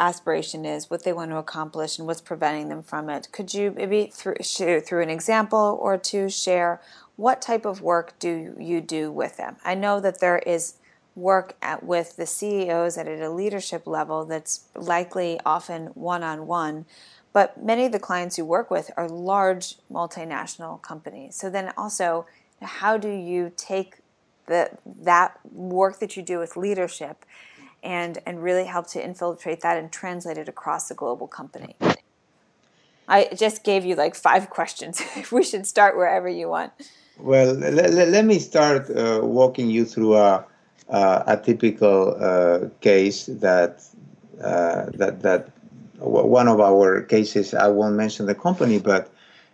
[0.00, 3.28] aspiration is, what they want to accomplish, and what's preventing them from it?
[3.30, 6.80] Could you maybe through through an example or two share
[7.16, 9.56] what type of work do you do with them?
[9.64, 10.74] I know that there is
[11.14, 16.84] work at, with the CEOs at a leadership level that's likely often one on one.
[17.32, 21.34] But many of the clients you work with are large multinational companies.
[21.36, 22.26] So then also
[22.62, 23.96] how do you take
[24.46, 27.24] the that work that you do with leadership
[27.82, 31.76] and and really help to infiltrate that and translate it across the global company
[33.08, 36.72] i just gave you like five questions we should start wherever you want
[37.18, 40.44] well let, let me start uh, walking you through a,
[40.88, 43.82] uh, a typical uh, case that
[44.42, 45.50] uh, that that
[45.98, 49.10] one of our cases i won't mention the company but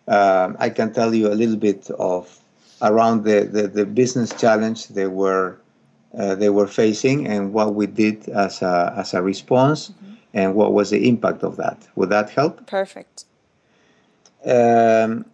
[0.09, 2.39] um, i can tell you a little bit of
[2.83, 5.57] around the, the, the business challenge they were
[6.19, 10.15] uh, they were facing and what we did as a, as a response mm-hmm.
[10.35, 11.79] and what was the impact of that.
[11.97, 12.67] Would that help?
[12.67, 13.25] Perfect.
[14.45, 15.25] Um,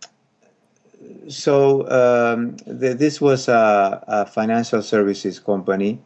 [1.28, 6.00] so um, the, this was a, a, financial services company.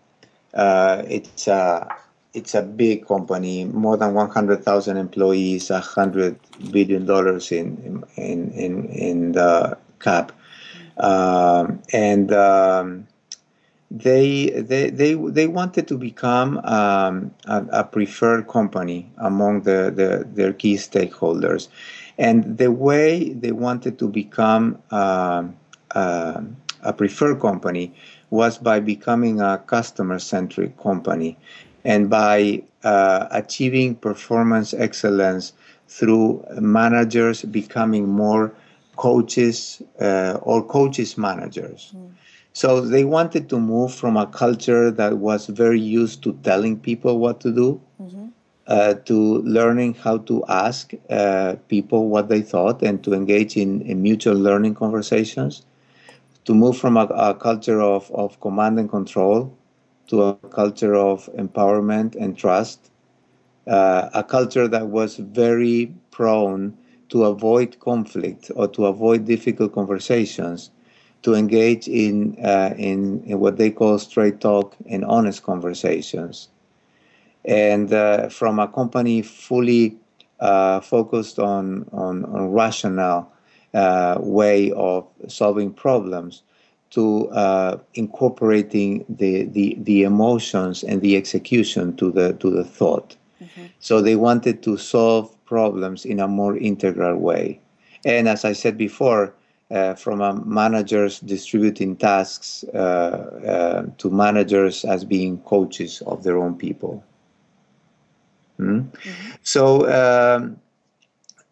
[0.55, 1.88] Uh, it's a
[2.35, 6.38] it's a big company, more than 100,000 employees, 100
[6.70, 10.33] billion dollars in in in in the cap.
[10.98, 13.07] Um, and um,
[13.90, 20.26] they, they, they, they wanted to become um, a, a, preferred company among the, the,
[20.33, 21.68] their key stakeholders.
[22.18, 25.44] And the way they wanted to become uh,
[25.94, 26.42] uh,
[26.83, 27.94] a preferred company
[28.31, 31.37] was by becoming a customer centric company
[31.85, 35.53] and by uh, achieving performance excellence
[35.88, 38.53] through managers becoming more
[38.96, 41.92] coaches uh, or coaches managers.
[41.94, 42.12] Mm.
[42.55, 47.18] So they wanted to move from a culture that was very used to telling people
[47.18, 47.81] what to do.
[48.66, 53.83] Uh, to learning how to ask uh, people what they thought and to engage in,
[53.83, 55.64] in mutual learning conversations.
[56.44, 59.57] To move from a, a culture of, of command and control
[60.09, 62.90] to a culture of empowerment and trust,
[63.66, 66.77] uh, a culture that was very prone
[67.09, 70.70] to avoid conflict or to avoid difficult conversations,
[71.22, 76.48] to engage in, uh, in, in, what they call straight talk and honest conversations.
[77.44, 79.96] And uh, from a company fully
[80.40, 83.33] uh, focused on, on, on rational
[83.74, 86.42] uh, way of solving problems
[86.90, 93.16] to uh, incorporating the, the, the emotions and the execution to the, to the thought.
[93.40, 93.66] Mm-hmm.
[93.81, 97.61] So they wanted to solve problems in a more integral way.
[98.05, 99.35] And as I said before,
[99.70, 106.37] uh, from a managers distributing tasks uh, uh, to managers as being coaches of their
[106.37, 107.02] own people.
[108.62, 108.79] Hmm?
[108.79, 109.31] Mm-hmm.
[109.42, 110.57] So, um,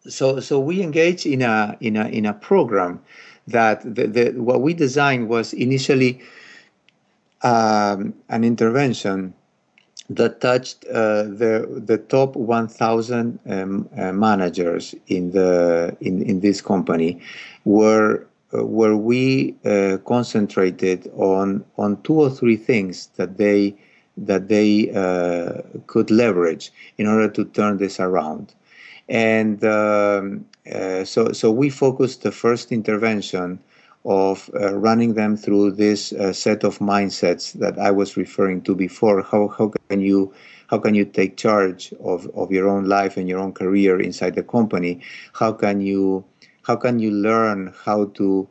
[0.07, 3.01] so, so we engage in a in a in a program
[3.47, 6.21] that the, the what we designed was initially
[7.43, 9.33] um, an intervention
[10.09, 16.61] that touched uh, the the top 1,000 um, uh, managers in the in, in this
[16.61, 17.21] company,
[17.63, 23.75] where uh, where we uh, concentrated on on two or three things that they
[24.25, 28.53] that they uh, could leverage in order to turn this around.
[29.09, 33.59] And um, uh, so, so we focused the first intervention
[34.05, 38.75] of uh, running them through this uh, set of mindsets that I was referring to
[38.75, 39.21] before.
[39.21, 40.33] How, how can you
[40.67, 44.35] how can you take charge of, of your own life and your own career inside
[44.35, 45.01] the company?
[45.33, 46.23] How can you
[46.63, 48.47] how can you learn how to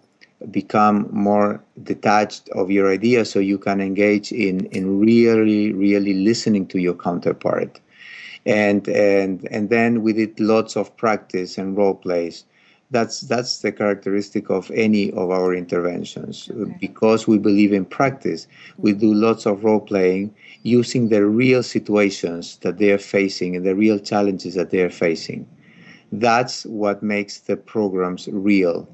[0.51, 6.67] become more detached of your ideas so you can engage in, in really, really listening
[6.69, 7.81] to your counterpart.
[8.47, 12.45] And, and, and then we did lots of practice and role plays.
[12.91, 16.51] That's, that's the characteristic of any of our interventions.
[16.51, 16.75] Okay.
[16.81, 18.49] Because we believe in practice,
[18.79, 19.01] we mm-hmm.
[19.01, 23.75] do lots of role playing using the real situations that they are facing and the
[23.75, 25.47] real challenges that they are facing.
[26.13, 28.89] That's what makes the programs real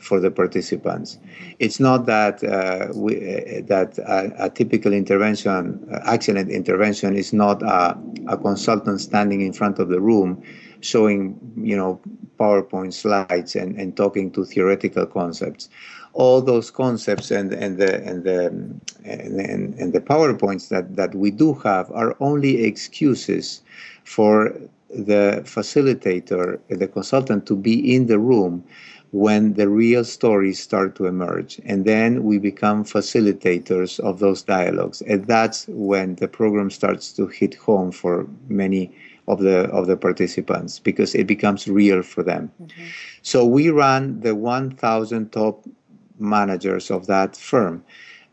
[0.00, 1.18] for the participants.
[1.58, 7.32] It's not that uh, we, uh, that a, a, typical intervention, uh, Axialent intervention, is
[7.32, 10.42] not a, a, consultant standing in front of the room,
[10.80, 12.00] showing you know
[12.38, 15.68] PowerPoint slides and, and talking to theoretical concepts.
[16.12, 18.46] All those concepts and, and the and the
[19.04, 23.62] and, and the PowerPoints that, that we do have are only excuses
[24.04, 24.56] for
[24.90, 28.64] the facilitator, the consultant, to be in the room
[29.10, 31.60] when the real stories start to emerge.
[31.64, 35.00] And then we become facilitators of those dialogues.
[35.02, 38.92] And that's when the program starts to hit home for many
[39.26, 42.50] of the of the participants because it becomes real for them.
[42.62, 42.84] Mm-hmm.
[43.22, 45.64] So we run the 1,000 top
[46.18, 47.84] managers of that firm.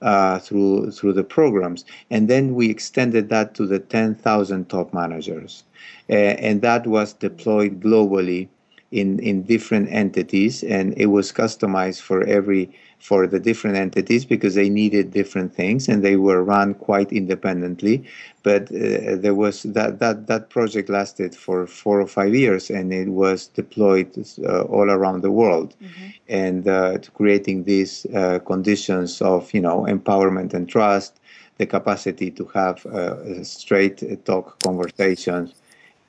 [0.02, 5.64] Uh, through through the programs, and then we extended that to the 10,000 top managers,
[6.10, 8.50] uh, and that was deployed globally
[8.92, 14.56] in, in different entities and it was customized for every for the different entities because
[14.56, 18.04] they needed different things and they were run quite independently
[18.44, 22.94] but uh, there was that, that that project lasted for four or five years and
[22.94, 24.10] it was deployed
[24.44, 26.08] uh, all around the world mm-hmm.
[26.30, 31.20] and uh, creating these uh, conditions of you know empowerment and trust
[31.58, 35.54] the capacity to have uh, straight talk conversations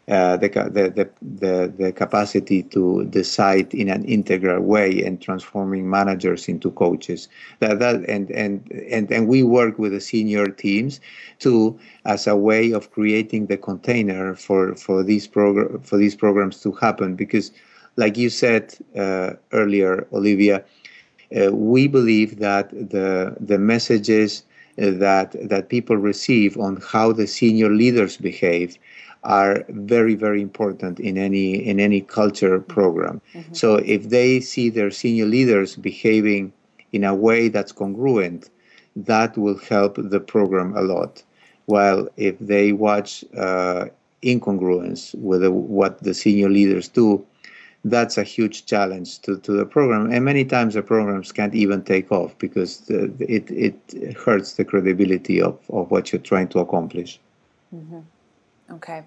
[0.08, 6.48] uh, the, the, the, the capacity to decide in an integral way and transforming managers
[6.48, 7.28] into coaches.
[7.58, 11.00] That, that, and, and, and, and we work with the senior teams
[11.40, 16.60] to as a way of creating the container for, for, these, progr- for these programs
[16.62, 17.16] to happen.
[17.16, 17.50] Because,
[17.96, 20.64] like you said uh, earlier, Olivia,
[21.36, 24.44] uh, we believe that the, the messages
[24.76, 28.78] that, that people receive on how the senior leaders behave
[29.26, 33.20] are very very important in any in any culture program.
[33.34, 33.52] Mm-hmm.
[33.52, 36.52] so if they see their senior leaders behaving
[36.92, 38.50] in a way that's congruent
[38.96, 41.22] that will help the program a lot.
[41.66, 43.86] While if they watch uh,
[44.22, 47.26] incongruence with the, what the senior leaders do
[47.84, 50.10] that's a huge challenge to, to the program.
[50.10, 54.64] And many times the programs can't even take off because the, it, it hurts the
[54.64, 57.20] credibility of, of what you're trying to accomplish.
[57.74, 58.00] Mm-hmm.
[58.72, 59.02] okay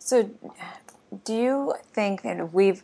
[0.00, 0.30] so,
[1.24, 2.82] do you think that we've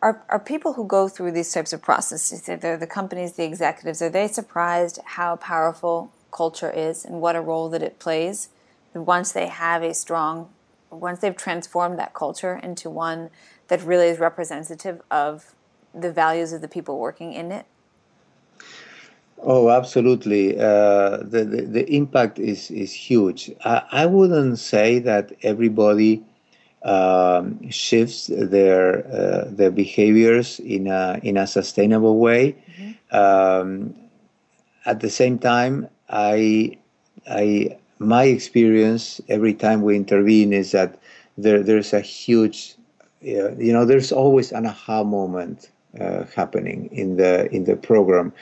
[0.00, 4.02] are, are people who go through these types of processes, they're the companies, the executives,
[4.02, 8.50] are they surprised how powerful culture is and what a role that it plays?
[8.92, 10.50] Once they have a strong,
[10.90, 13.30] once they've transformed that culture into one
[13.68, 15.54] that really is representative of
[15.94, 17.64] the values of the people working in it?
[19.42, 20.58] Oh, absolutely.
[20.58, 23.50] Uh, the, the, the impact is is huge.
[23.64, 26.22] I, I wouldn't say that everybody
[26.82, 32.56] um, shifts their uh, their behaviors in a in a sustainable way.
[32.78, 33.16] Mm-hmm.
[33.16, 33.94] Um,
[34.86, 36.78] at the same time, I
[37.28, 40.98] I my experience every time we intervene is that
[41.36, 42.76] there there's a huge
[43.20, 48.32] you know there's always an aha moment uh, happening in the in the program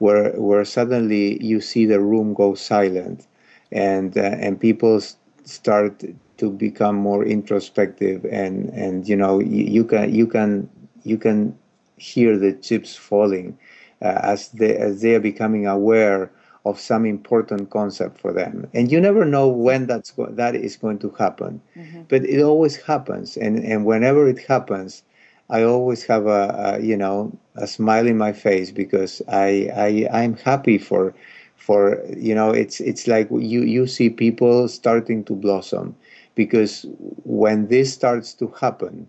[0.00, 3.28] where where suddenly you see the room go silent,
[3.72, 5.00] and uh, and people
[5.44, 6.04] start
[6.38, 10.68] to become more introspective, and and you know you, you can you can
[11.04, 11.56] you can
[11.98, 13.58] hear the chips falling
[14.02, 16.30] uh, as they as they are becoming aware
[16.66, 18.68] of some important concept for them.
[18.74, 21.62] And you never know when that's go- that is going to happen.
[21.76, 22.02] Mm-hmm.
[22.08, 23.36] but it always happens.
[23.36, 25.02] And and whenever it happens
[25.50, 30.08] I always have a, a, you know a smile in my face because I I
[30.22, 31.14] I'm happy for
[31.56, 35.96] for you know it's it's like you you see people starting to blossom
[36.34, 36.86] because
[37.24, 39.08] when this starts to happen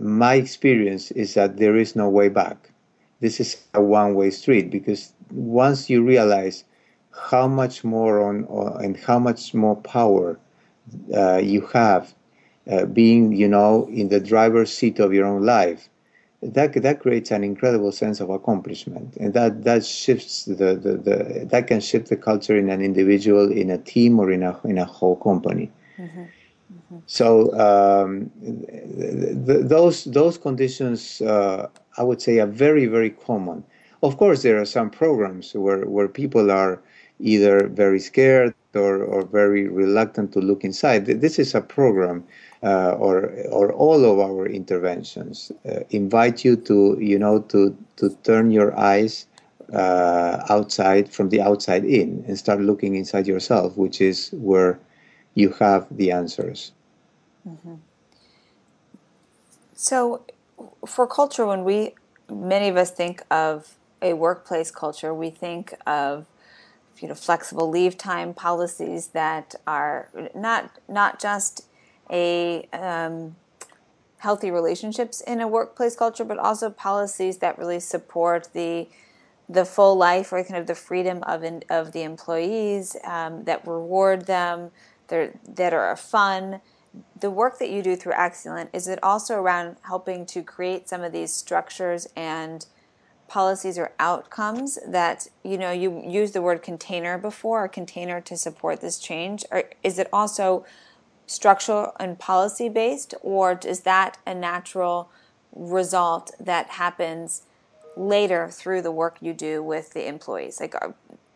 [0.00, 2.70] my experience is that there is no way back.
[3.20, 6.64] This is a one way street because once you realize
[7.30, 10.38] how much more on, on and how much more power
[11.14, 12.14] uh, you have
[12.70, 15.88] uh, being, you know, in the driver's seat of your own life,
[16.42, 21.46] that that creates an incredible sense of accomplishment, and that that shifts the, the, the
[21.50, 24.78] that can shift the culture in an individual, in a team, or in a in
[24.78, 25.70] a whole company.
[25.98, 26.20] Mm-hmm.
[26.20, 26.98] Mm-hmm.
[27.06, 28.30] So um,
[29.68, 31.68] those those conditions, uh,
[31.98, 33.62] I would say, are very very common.
[34.02, 36.80] Of course, there are some programs where where people are
[37.18, 41.04] either very scared or, or very reluctant to look inside.
[41.04, 42.24] This is a program,
[42.62, 48.10] uh, or or all of our interventions uh, invite you to you know to to
[48.22, 49.26] turn your eyes
[49.72, 54.78] uh, outside from the outside in and start looking inside yourself, which is where
[55.34, 56.72] you have the answers.
[57.48, 57.74] Mm-hmm.
[59.74, 60.22] So,
[60.86, 61.94] for culture, when we
[62.28, 66.26] many of us think of a workplace culture, we think of
[66.98, 71.64] you know flexible leave time policies that are not not just
[72.10, 73.36] a um,
[74.18, 78.88] healthy relationships in a workplace culture, but also policies that really support the
[79.48, 83.66] the full life or kind of the freedom of in, of the employees um, that
[83.66, 84.70] reward them,
[85.08, 86.60] that are fun.
[87.18, 91.02] The work that you do through Axialent is it also around helping to create some
[91.02, 92.64] of these structures and
[93.26, 98.36] policies or outcomes that you know you used the word container before a container to
[98.36, 100.66] support this change or is it also
[101.30, 105.08] structural and policy based or is that a natural
[105.52, 107.42] result that happens
[107.96, 110.88] later through the work you do with the employees like uh,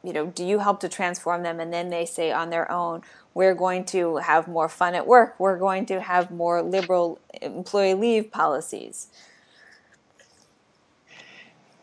[0.03, 3.03] you know do you help to transform them and then they say on their own
[3.35, 7.95] we're going to have more fun at work we're going to have more liberal employee
[7.95, 9.09] leave policies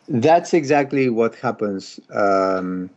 [0.08, 1.98] that's exactly what happens.
[2.12, 2.90] Um,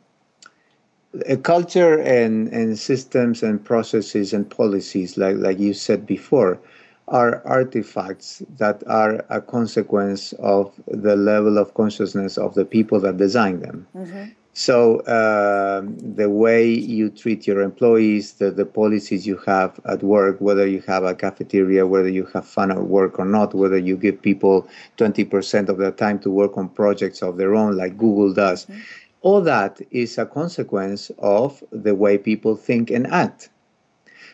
[1.25, 6.59] a culture and, and systems and processes and policies, like, like you said before,
[7.07, 13.17] are artifacts that are a consequence of the level of consciousness of the people that
[13.17, 13.87] design them.
[13.95, 14.23] Mm-hmm.
[14.57, 20.39] So uh, the way you treat your employees, the, the policies you have at work,
[20.39, 23.97] whether you have a cafeteria, whether you have fun at work or not, whether you
[23.97, 28.33] give people 20% of their time to work on projects of their own, like Google
[28.33, 28.79] does, mm-hmm.
[29.25, 33.49] All that is a consequence of the way people think and act.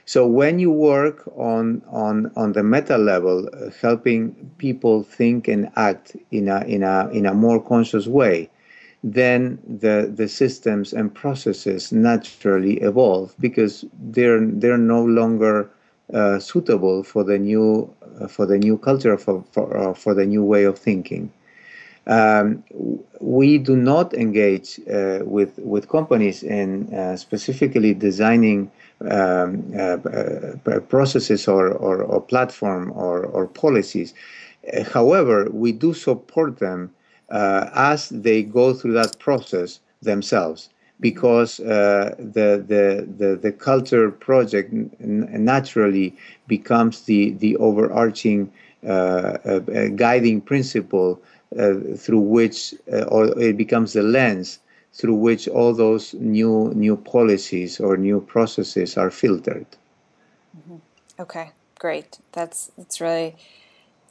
[0.05, 4.21] So when you work on on on the meta level, uh, helping
[4.57, 8.49] people think and act in a in a in a more conscious way,
[9.01, 13.85] then the the systems and processes naturally evolve because
[14.15, 15.69] they're they're no longer
[16.13, 17.69] uh, suitable for the new
[18.19, 21.31] uh, for the new culture for for, uh, for the new way of thinking.
[22.07, 22.63] Um,
[23.19, 28.71] we do not engage uh, with with companies in uh, specifically designing
[29.09, 29.97] um, uh,
[30.89, 34.13] processes or, or, or platform or, or policies.
[34.93, 36.91] however, we do support them
[37.31, 44.11] uh, as they go through that process themselves because uh, the, the, the, the, culture
[44.11, 46.15] project naturally
[46.47, 48.51] becomes the, the overarching
[48.83, 49.59] uh, uh
[49.95, 51.27] guiding principle uh,
[51.97, 54.59] through which, uh, or it becomes the lens
[54.93, 59.65] through which all those new, new policies or new processes are filtered.
[60.57, 60.77] Mm-hmm.
[61.19, 62.19] Okay, great.
[62.33, 63.35] That's, that's really,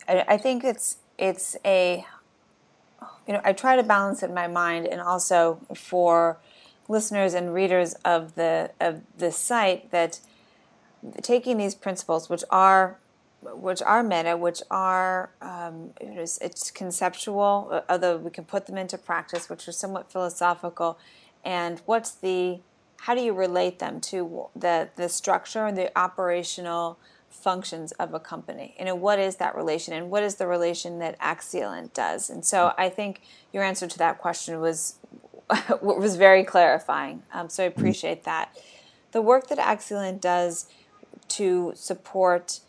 [0.09, 2.05] I, I think it's, it's a
[3.27, 6.39] you know, I try to balance it in my mind and also for
[6.89, 10.21] listeners and readers of the of the site that
[11.23, 12.99] taking these principles, which are
[13.43, 18.77] which are meta, which are um, it is, it's conceptual, although we can put them
[18.77, 20.99] into practice, which are somewhat philosophical,
[21.45, 22.61] and what's the
[23.01, 26.99] how do you relate them to the the structure and the operational
[27.31, 28.75] functions of a company.
[28.79, 32.29] You know, what is that relation and what is the relation that Axialent does?
[32.29, 33.23] And so I think
[33.53, 34.97] your answer to that question was
[35.81, 37.23] was very clarifying.
[37.33, 38.57] Um, so I appreciate that.
[39.13, 40.67] The work that Axialent does
[41.29, 42.61] to support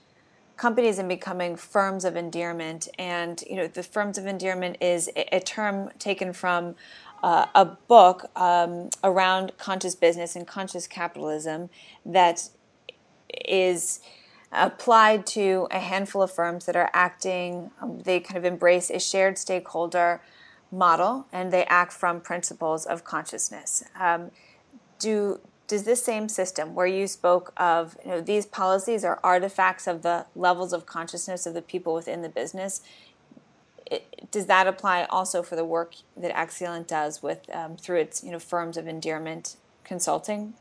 [0.62, 5.40] companies in becoming firms of endearment, and you know, the firms of endearment is a
[5.40, 6.76] term taken from
[7.24, 11.68] uh, a book um, around conscious business and conscious capitalism
[12.06, 12.50] that
[13.44, 14.02] is
[14.52, 19.00] applied to a handful of firms that are acting, um, they kind of embrace a
[19.00, 20.22] shared stakeholder
[20.72, 23.84] model and they act from principles of consciousness.
[24.00, 24.30] Um,
[25.00, 25.40] do
[25.72, 30.02] does this same system where you spoke of you know, these policies are artifacts of
[30.02, 32.82] the levels of consciousness of the people within the business
[33.92, 38.24] it, does that apply also for the work that Axialent does with um, through its
[38.24, 40.54] you know firms of endearment consulting?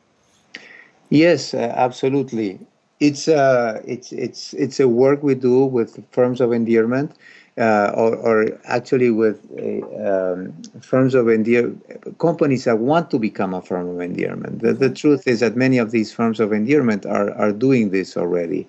[1.09, 2.59] Yes, uh, absolutely.
[2.99, 7.17] It's uh, it's it's it's a work we do with firms of endearment,
[7.61, 13.55] uh, or, or actually with uh, um, firms of endearment, companies that want to become
[13.55, 14.63] a firm of endearment.
[14.63, 18.17] The, the truth is that many of these firms of endearment are are doing this
[18.17, 18.69] already.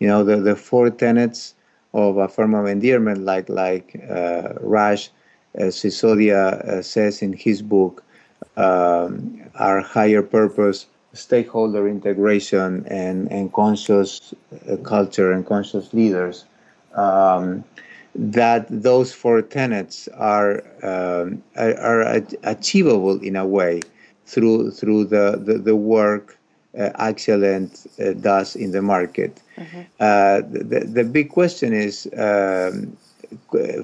[0.00, 1.54] You know, the the four tenets
[1.94, 5.10] of a firm of endearment, like like uh, Raj
[5.58, 8.04] uh, Sisodia uh, says in his book,
[8.56, 14.34] um, are higher purpose stakeholder integration and, and conscious
[14.70, 16.46] uh, culture and conscious leaders,
[16.94, 17.64] um,
[18.14, 23.80] that those four tenets are, um, are, are, achievable in a way
[24.26, 26.38] through, through the, the, the work
[26.78, 29.42] uh, Axialent uh, does in the market.
[29.56, 29.80] Mm-hmm.
[30.00, 32.96] Uh, the, the big question is um,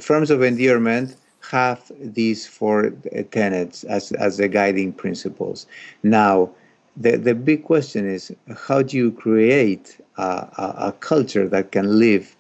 [0.00, 1.16] firms of endearment
[1.50, 2.90] have these four
[3.30, 5.66] tenets as, as the guiding principles.
[6.02, 6.50] Now,
[6.96, 11.98] the, the big question is how do you create a, a, a, culture that can
[11.98, 12.34] live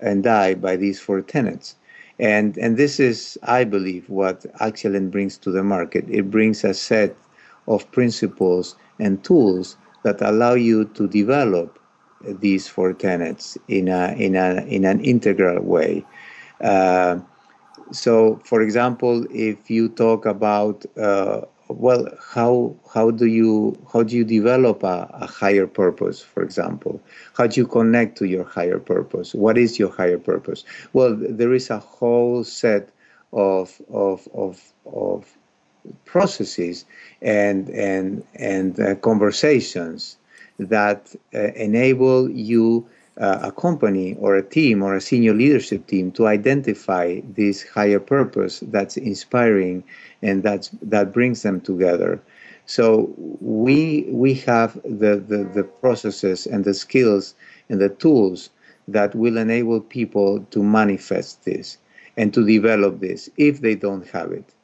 [0.00, 1.76] and die by these four tenets?
[2.18, 6.06] And, and this is, I believe, what Axialent brings to the market.
[6.08, 7.14] It brings a set
[7.68, 11.78] of principles and tools that allow you to develop
[12.24, 16.04] these four tenets in, a, in, a, in an integral way.
[16.60, 17.18] Uh,
[17.92, 24.16] so, for example, if you talk about uh, well how how do you how do
[24.16, 27.00] you develop a, a, higher purpose for example?
[27.36, 29.34] How do you connect to your higher purpose?
[29.34, 30.64] What is your higher purpose?
[30.92, 32.90] Well there is a whole set
[33.32, 35.36] of of of, of
[36.04, 36.84] processes
[37.20, 40.18] and and and uh, conversations
[40.58, 42.88] that uh, enable you
[43.20, 48.00] uh, a company or a team or a senior leadership team to identify this higher
[48.00, 49.84] purpose that's inspiring
[50.22, 52.20] and that's that brings them together.
[52.66, 57.34] So we we have the, the, the processes and the skills
[57.70, 58.50] and the tools
[58.88, 61.78] that will enable people to manifest this
[62.18, 64.55] and to develop this if they don't have it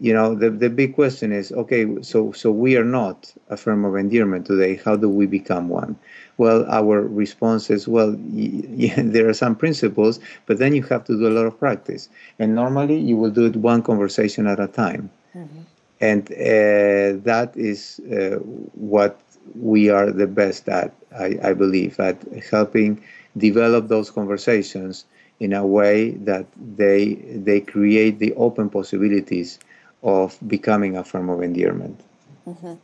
[0.00, 3.84] you know the, the big question is okay so so we are not a firm
[3.84, 4.80] of endearment today.
[4.84, 5.96] How do we become one?
[6.38, 11.26] Well our response is well there are some principles but then you have to do
[11.28, 12.08] a lot of practice.
[12.38, 15.10] And normally you will do it one conversation at a time.
[15.36, 15.60] Mm-hmm.
[16.00, 18.36] and uh, that is uh,
[18.74, 19.20] what
[19.54, 23.02] we are the best at I, I believe at helping
[23.36, 25.04] develop those conversations
[25.40, 27.14] in a way that they
[27.48, 29.58] they create the open possibilities
[30.02, 32.00] of becoming a firm of endearment.
[32.46, 32.74] Mm-hmm.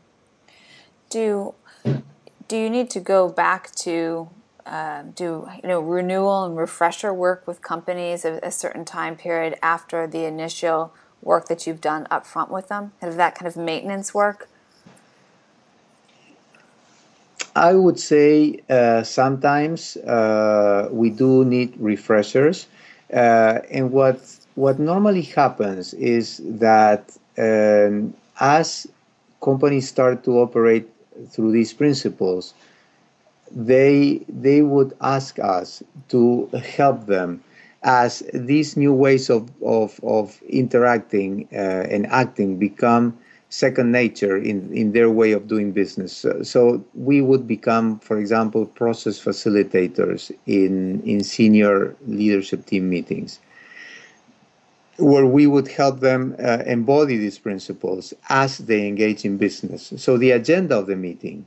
[1.11, 1.55] Do
[2.49, 4.29] do you need to go back to
[4.67, 9.57] uh, do you know renewal and refresher work with companies at a certain time period
[9.63, 12.93] after the initial work that you've done up front with them?
[13.01, 14.49] Kind of that kind of maintenance work.
[17.55, 22.67] I would say uh, sometimes uh, we do need refreshers,
[23.13, 24.21] uh, and what
[24.55, 28.87] what normally happens is that um, as
[29.43, 30.89] companies start to operate
[31.29, 32.55] through these principles,
[33.51, 37.43] they they would ask us to help them
[37.83, 43.17] as these new ways of of, of interacting uh, and acting become
[43.49, 46.17] second nature in, in their way of doing business.
[46.17, 53.41] So, so, we would become, for example, process facilitators in, in senior leadership team meetings
[54.99, 59.93] where we would help them uh, embody these principles as they engage in business.
[59.97, 61.47] So the agenda of the meeting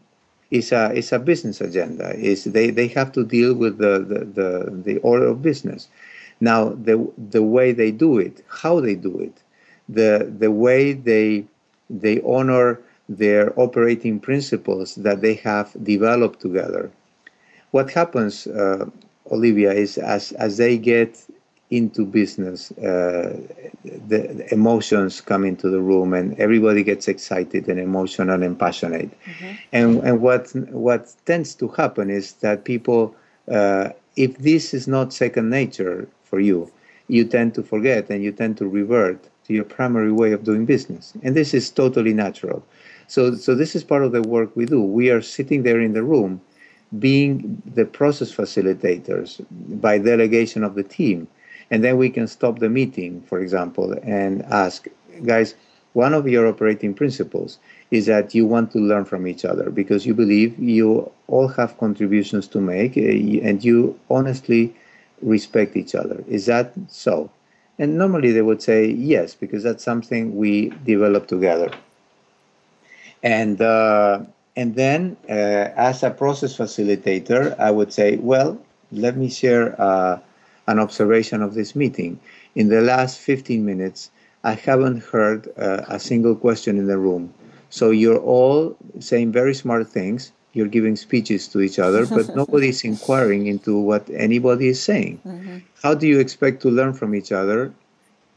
[0.52, 2.16] is a is a business agenda.
[2.16, 5.88] Is they, they have to deal with the, the, the, the order of business.
[6.40, 9.34] Now the the way they do it, how they do it,
[9.88, 11.46] the the way they
[11.90, 16.92] they honor their operating principles that they have developed together.
[17.72, 18.90] What happens, uh,
[19.32, 21.24] Olivia, is as as they get
[21.76, 23.38] into business, uh,
[23.84, 29.12] the, the, emotions come into the room, and everybody gets excited and emotional and passionate.
[29.12, 29.52] Mm-hmm.
[29.74, 33.16] And and what what tends to happen is that people,
[33.52, 36.72] uh, if this is not second nature for you,
[37.08, 40.66] you tend to forget and you tend to revert to your primary way of doing
[40.66, 42.64] business, and this is totally natural.
[43.08, 44.82] So so this is part of the work we do.
[44.82, 46.42] We are sitting there in the room
[47.00, 49.44] being the process facilitators
[49.82, 51.28] by delegation of the team
[51.72, 54.88] and then we can stop the meeting, for example, and ask,
[55.26, 55.56] guys,
[55.94, 57.58] one of your operating principles
[57.92, 61.78] is that you want to learn from each other because you believe you all have
[61.78, 64.76] contributions to make eh, and you honestly
[65.22, 66.24] respect each other.
[66.28, 67.30] Is that so?
[67.80, 71.72] And normally they would say yes, because that's something we develop together.
[73.24, 74.20] and uh,
[74.56, 75.34] and then uh,
[75.76, 78.58] as a process facilitator, I would say, well,
[78.92, 80.20] let me share uh,
[80.68, 82.20] an observation of this meeting.
[82.56, 84.12] In the last 15 minutes,
[84.44, 87.34] I haven't heard uh, a single question in the room.
[87.70, 90.32] So you're all saying very smart things.
[90.54, 95.20] You're giving speeches to each other, but nobody's inquiring into what anybody is saying.
[95.26, 95.58] Mm-hmm.
[95.84, 97.74] How do you expect to learn from each other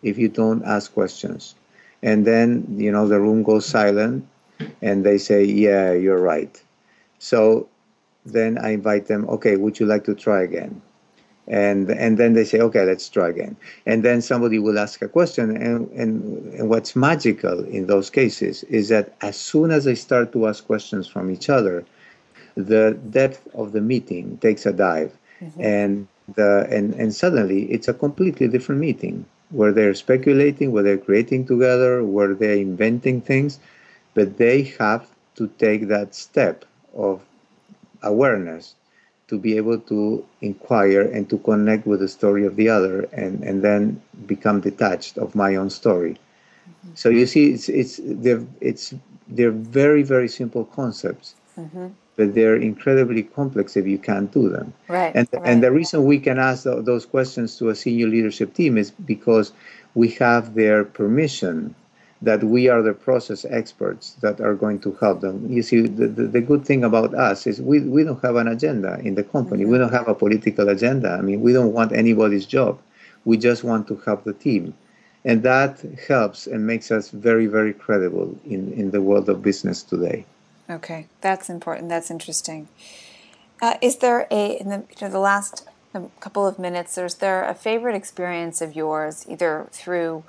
[0.03, 1.55] if you don't ask questions?
[2.03, 4.27] And then, you know, the room goes silent
[4.83, 6.61] and they say, Yeah, you're right.
[7.19, 7.69] So
[8.25, 10.83] then I invite them, Okay, would you like to try again?
[11.49, 13.57] And, and then they say, okay, let's try again.
[13.87, 15.57] And then somebody will ask a question.
[15.57, 20.33] And, and, and what's magical in those cases is that as soon as they start
[20.33, 21.85] to ask questions from each other,
[22.55, 25.17] the depth of the meeting takes a dive.
[25.41, 25.61] Mm-hmm.
[25.63, 30.99] And, the, and, and suddenly it's a completely different meeting where they're speculating, where they're
[30.99, 33.59] creating together, where they're inventing things
[34.19, 37.23] but they have to take that step of
[38.03, 38.75] awareness
[39.29, 43.43] to be able to inquire and to connect with the story of the other and,
[43.45, 46.15] and then become detached of my own story.
[46.15, 46.91] Mm-hmm.
[46.95, 48.95] So you see, it's, it's, they're, it's,
[49.29, 51.89] they're very, very simple concepts, mm-hmm.
[52.17, 54.73] but they're incredibly complex if you can't do them.
[54.89, 55.43] Right, and, right.
[55.45, 59.53] and the reason we can ask those questions to a senior leadership team is because
[59.95, 61.75] we have their permission
[62.21, 65.51] that we are the process experts that are going to help them.
[65.51, 68.49] You see, the, the, the, good thing about us is we, we don't have an
[68.49, 69.63] agenda in the company.
[69.63, 69.73] Mm-hmm.
[69.73, 71.11] We don't have a political agenda.
[71.11, 72.81] I mean, we don't want anybody's job.
[73.25, 74.75] We just want to help the team.
[75.25, 79.83] And that helps and makes us very, very credible in, in the world of business
[79.83, 80.25] today.
[80.71, 81.89] Okay, that's important.
[81.89, 82.69] That's interesting.
[83.61, 87.17] Uh, is there a, in the, you know, the last um, couple of minutes, is
[87.17, 90.25] there a favorite experience of yours, either through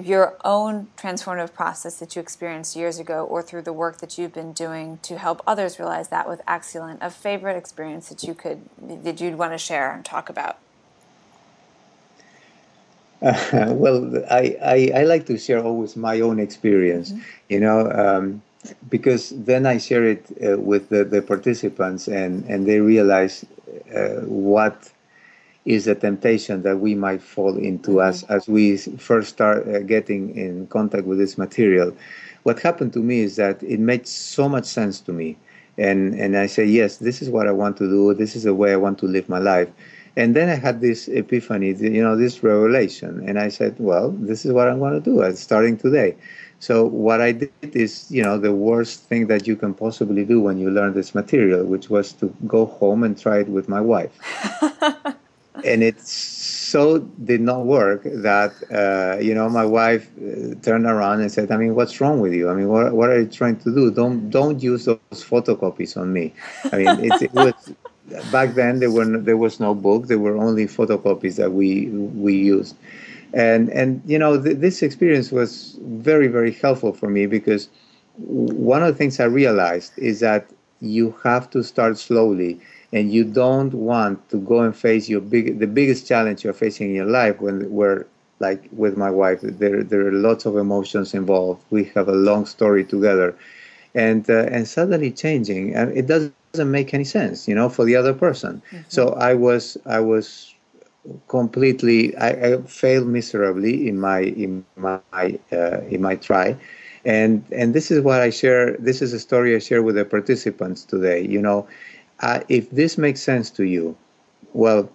[0.00, 4.32] your own transformative process that you experienced years ago or through the work that you've
[4.32, 8.68] been doing to help others realize that with Axialent, a favorite experience that you could
[8.80, 10.58] that you'd want to share and talk about?
[13.20, 17.22] Uh, well, I, I, I, like to share always my own experience, mm-hmm.
[17.48, 18.42] you know, um,
[18.90, 23.44] because then I share it uh, with the, the participants and, and they realize
[23.94, 24.90] uh, what
[25.64, 28.08] is a temptation that we might fall into mm-hmm.
[28.08, 31.94] as, as we first start uh, getting in contact with this material.
[32.42, 35.38] What happened to me is that it made so much sense to me.
[35.78, 38.14] And, and I say, yes, this is what I want to do.
[38.14, 39.68] This is the way I want to live my life.
[40.16, 43.26] And then I had this epiphany, you know, this revelation.
[43.28, 46.14] And I said, well, this is what I'm going to do uh, starting today.
[46.60, 50.40] So what I did is, you know, the worst thing that you can possibly do
[50.40, 53.80] when you learn this material, which was to go home and try it with my
[53.80, 54.12] wife.
[55.64, 61.20] and it so did not work that uh, you know my wife uh, turned around
[61.20, 62.50] and said, "I mean, what's wrong with you?
[62.50, 63.90] I mean, what, what are you trying to do?
[63.90, 66.32] Don't don't use those photocopies on me."
[66.72, 67.72] I mean, it, was
[68.32, 72.34] back then there were there was no book; there were only photocopies that we we
[72.34, 72.76] used,
[73.32, 77.68] and and you know th- this experience was very very helpful for me because
[78.18, 80.46] one of the things I realized is that
[80.80, 82.60] you have to start slowly
[82.94, 86.90] and you don't want to go and face your big the biggest challenge you're facing
[86.90, 88.06] in your life when where
[88.38, 91.60] like with my wife there there are lots of emotions involved.
[91.70, 93.36] We have a long story together.
[93.94, 97.96] And uh, and suddenly changing and it doesn't make any sense you know for the
[98.00, 98.52] other person.
[98.60, 98.82] Mm-hmm.
[98.88, 100.52] so i was i was
[101.28, 104.98] completely I, I, failed miserably in my in my
[105.52, 106.56] uh, in my try.
[107.04, 110.06] And and this is what i share this is a story i share with the
[110.16, 111.68] participants today you know
[112.20, 113.96] uh, if this makes sense to you,
[114.52, 114.90] well,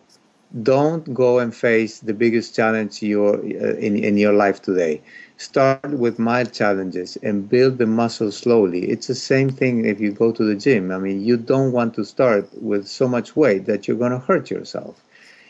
[0.63, 5.01] don't go and face the biggest challenge your, uh, in, in your life today.
[5.37, 8.89] Start with mild challenges and build the muscle slowly.
[8.89, 10.91] It's the same thing if you go to the gym.
[10.91, 14.19] I mean, you don't want to start with so much weight that you're going to
[14.19, 15.03] hurt yourself.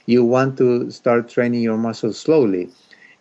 [0.06, 2.70] You want to start training your muscles slowly.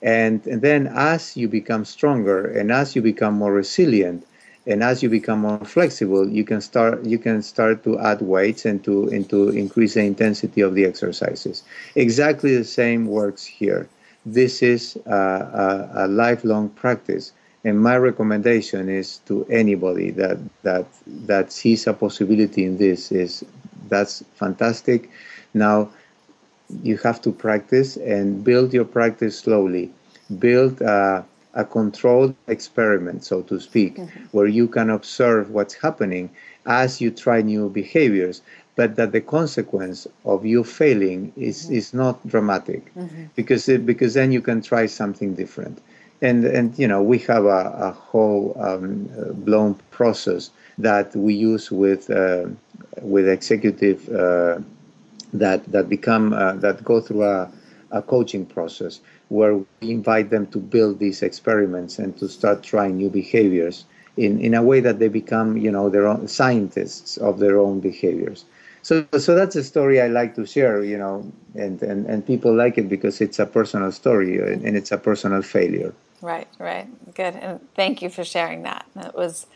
[0.02, 4.24] And, and then as you become stronger and as you become more resilient,
[4.68, 8.64] and as you become more flexible you can start you can start to add weights
[8.66, 11.64] and to and to increase the intensity of the exercises.
[11.96, 13.88] Exactly the same works here.
[14.26, 15.10] This is a,
[15.64, 17.32] a, a lifelong practice.
[17.64, 20.86] And my recommendation is to anybody that that
[21.26, 23.44] that sees a possibility in this is
[23.88, 25.10] that's fantastic.
[25.54, 25.88] Now
[26.82, 29.90] you have to practice and build your practice slowly.
[30.38, 31.22] Build uh,
[31.58, 34.24] a controlled experiment, so to speak, mm-hmm.
[34.32, 36.30] where you can observe what's happening
[36.66, 38.40] as you try new behaviors,
[38.76, 41.74] but that the consequence of you failing is, mm-hmm.
[41.74, 43.24] is not dramatic mm-hmm.
[43.34, 45.78] because, it, because then you can try something different.
[46.20, 49.08] and and you know we have a, a whole um,
[49.46, 52.46] blown process that we use with uh,
[53.02, 54.58] with executive uh,
[55.32, 57.50] that that become uh, that go through a,
[57.90, 62.96] a coaching process where we invite them to build these experiments and to start trying
[62.96, 63.84] new behaviors
[64.16, 67.80] in, in a way that they become you know their own scientists of their own
[67.80, 68.44] behaviors
[68.82, 72.54] so so that's a story I like to share you know and, and, and people
[72.54, 76.88] like it because it's a personal story and, and it's a personal failure Right, right.
[77.14, 77.34] Good.
[77.36, 78.86] And thank you for sharing that.
[78.96, 79.46] It was,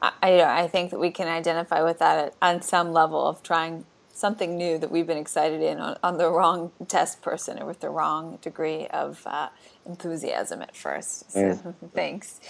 [0.00, 3.84] I, I think that we can identify with that on some level of trying
[4.16, 7.80] something new that we've been excited in on, on the wrong test person or with
[7.80, 9.48] the wrong degree of uh,
[9.84, 11.30] enthusiasm at first.
[11.30, 12.40] So, thanks.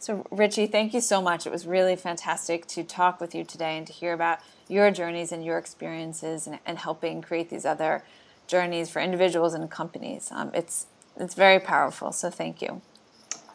[0.00, 1.46] So, Richi, thank you so much.
[1.46, 5.30] It was really fantastic to talk with you today and to hear about your journeys
[5.30, 8.02] and your experiences and, and helping create these other
[8.48, 10.30] journeys for individuals and companies.
[10.32, 10.86] Um, it's
[11.16, 12.10] it's very powerful.
[12.10, 12.82] So, thank you.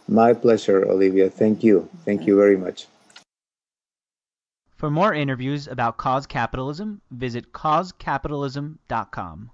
[0.08, 1.30] My pleasure, Olivia.
[1.30, 1.90] Thank you.
[2.06, 2.88] Thank you very much.
[4.80, 9.52] For more interviews about cause capitalism, visit causecapitalism.com.